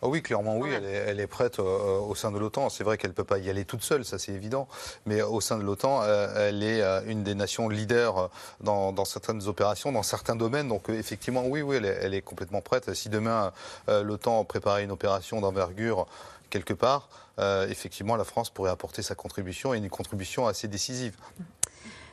[0.00, 2.68] Ah oui, clairement, oui, elle est, prête euh, au sein de l'OTAN.
[2.68, 4.68] C'est vrai qu'elle ne peut pas y aller toute seule, ça c'est évident.
[5.06, 8.30] Mais au sein de l'OTAN, euh, elle est euh, une des nations leaders
[8.60, 10.68] dans, certaines opérations, dans certains domaines.
[10.68, 12.92] Donc effectivement, oui, oui, elle est, complètement prête.
[12.94, 13.52] Si demain
[13.88, 16.06] l'OTAN préparait une opération d'envergure
[16.50, 17.08] quelque part,
[17.38, 21.16] effectivement, la France pourrait apporter sa contribution et une contribution assez décisive.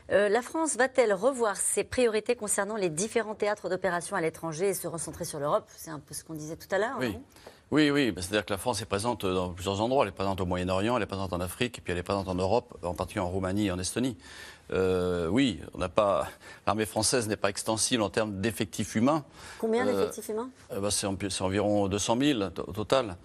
[0.09, 4.87] la France va-t-elle revoir ses priorités concernant les différents théâtres d'opération à l'étranger et se
[4.87, 5.67] recentrer sur l'Europe?
[5.75, 6.97] C'est un peu ce qu'on disait tout à l'heure.
[6.99, 7.17] Oui.
[7.71, 10.03] Oui, oui, c'est-à-dire que la France est présente dans plusieurs endroits.
[10.03, 12.27] Elle est présente au Moyen-Orient, elle est présente en Afrique, et puis elle est présente
[12.27, 14.17] en Europe, en particulier en Roumanie et en Estonie.
[14.73, 16.27] Euh, oui, on n'a pas.
[16.65, 19.23] L'armée française n'est pas extensible en termes d'effectifs humains.
[19.59, 20.49] Combien euh, d'effectifs humains?
[20.71, 21.05] euh, bah, c'est,
[21.41, 23.15] environ 200 000 au total.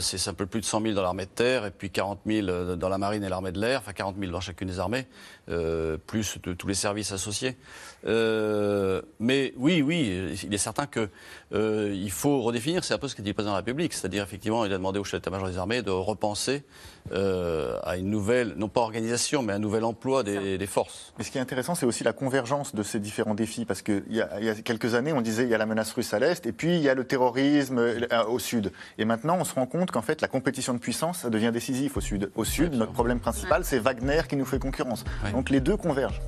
[0.00, 2.76] c'est un peu plus de 100 000 dans l'armée de terre et puis 40 000
[2.76, 5.06] dans la marine et l'armée de l'air, enfin 40 000 dans chacune des armées,
[5.46, 7.56] plus de tous les services associés.
[8.04, 11.08] mais oui, oui, il est certain qu'il
[11.52, 12.84] il faut redéfinir.
[12.84, 15.04] C'est un peu ce qu'a dit le président République, c'est-à-dire effectivement, il a demandé au
[15.04, 16.64] chef d'état-major des armées de repenser
[17.10, 21.14] à une nouvelle, non pas organisation, mais un nouvel emploi des des forces.
[21.16, 24.04] Mais ce qui est intéressant, c'est aussi la convergence de ces différents défis, parce qu'il
[24.10, 26.18] y, a, y a quelques années, on disait il y a la menace russe à
[26.18, 28.72] l'est, et puis il y a le terrorisme euh, au sud.
[28.98, 31.96] Et maintenant, on se rend compte qu'en fait, la compétition de puissance ça devient décisive
[31.96, 32.30] au sud.
[32.36, 35.04] Au sud, notre problème principal, c'est Wagner qui nous fait concurrence.
[35.32, 36.20] Donc les deux convergent.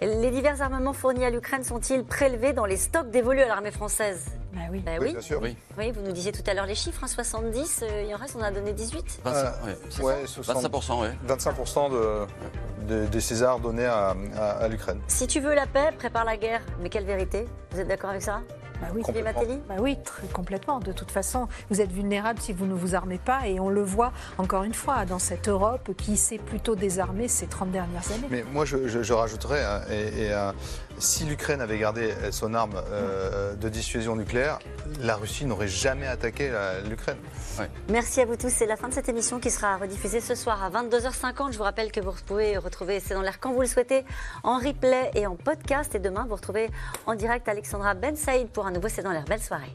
[0.00, 4.26] Les divers armements fournis à l'Ukraine sont-ils prélevés dans les stocks dévolus à l'armée française?
[4.58, 4.82] Bah oui.
[4.84, 5.12] Bah oui.
[5.12, 5.40] bien sûr.
[5.42, 5.56] Oui.
[5.76, 5.92] oui.
[5.92, 8.42] vous nous disiez tout à l'heure les chiffres, 70, hein, euh, il en reste, on
[8.42, 11.12] a donné 18 25, ouais, 25%, ouais.
[11.26, 12.26] 25%
[12.88, 15.00] de, des Césars donnés à, à l'Ukraine.
[15.06, 16.62] Si tu veux la paix, prépare la guerre.
[16.80, 17.46] Mais quelle vérité?
[17.72, 18.40] Vous êtes d'accord avec ça?
[18.80, 19.02] Bah oui,
[19.68, 20.78] bah oui très, complètement.
[20.78, 23.48] De toute façon, vous êtes vulnérable si vous ne vous armez pas.
[23.48, 27.46] Et on le voit encore une fois dans cette Europe qui s'est plutôt désarmée ces
[27.46, 28.28] 30 dernières années.
[28.30, 30.52] Mais moi, je, je, rajouterais, hein, et, euh,
[30.98, 34.58] si l'Ukraine avait gardé son arme euh, de dissuasion nucléaire,
[35.00, 36.50] la Russie n'aurait jamais attaqué
[36.88, 37.18] l'Ukraine.
[37.88, 38.50] Merci à vous tous.
[38.50, 41.52] C'est la fin de cette émission qui sera rediffusée ce soir à 22h50.
[41.52, 44.04] Je vous rappelle que vous pouvez retrouver C'est dans l'air quand vous le souhaitez
[44.42, 45.94] en replay et en podcast.
[45.94, 46.70] Et demain, vous retrouvez
[47.06, 49.24] en direct Alexandra Ben Saïd pour un nouveau C'est dans l'air.
[49.24, 49.74] Belle soirée.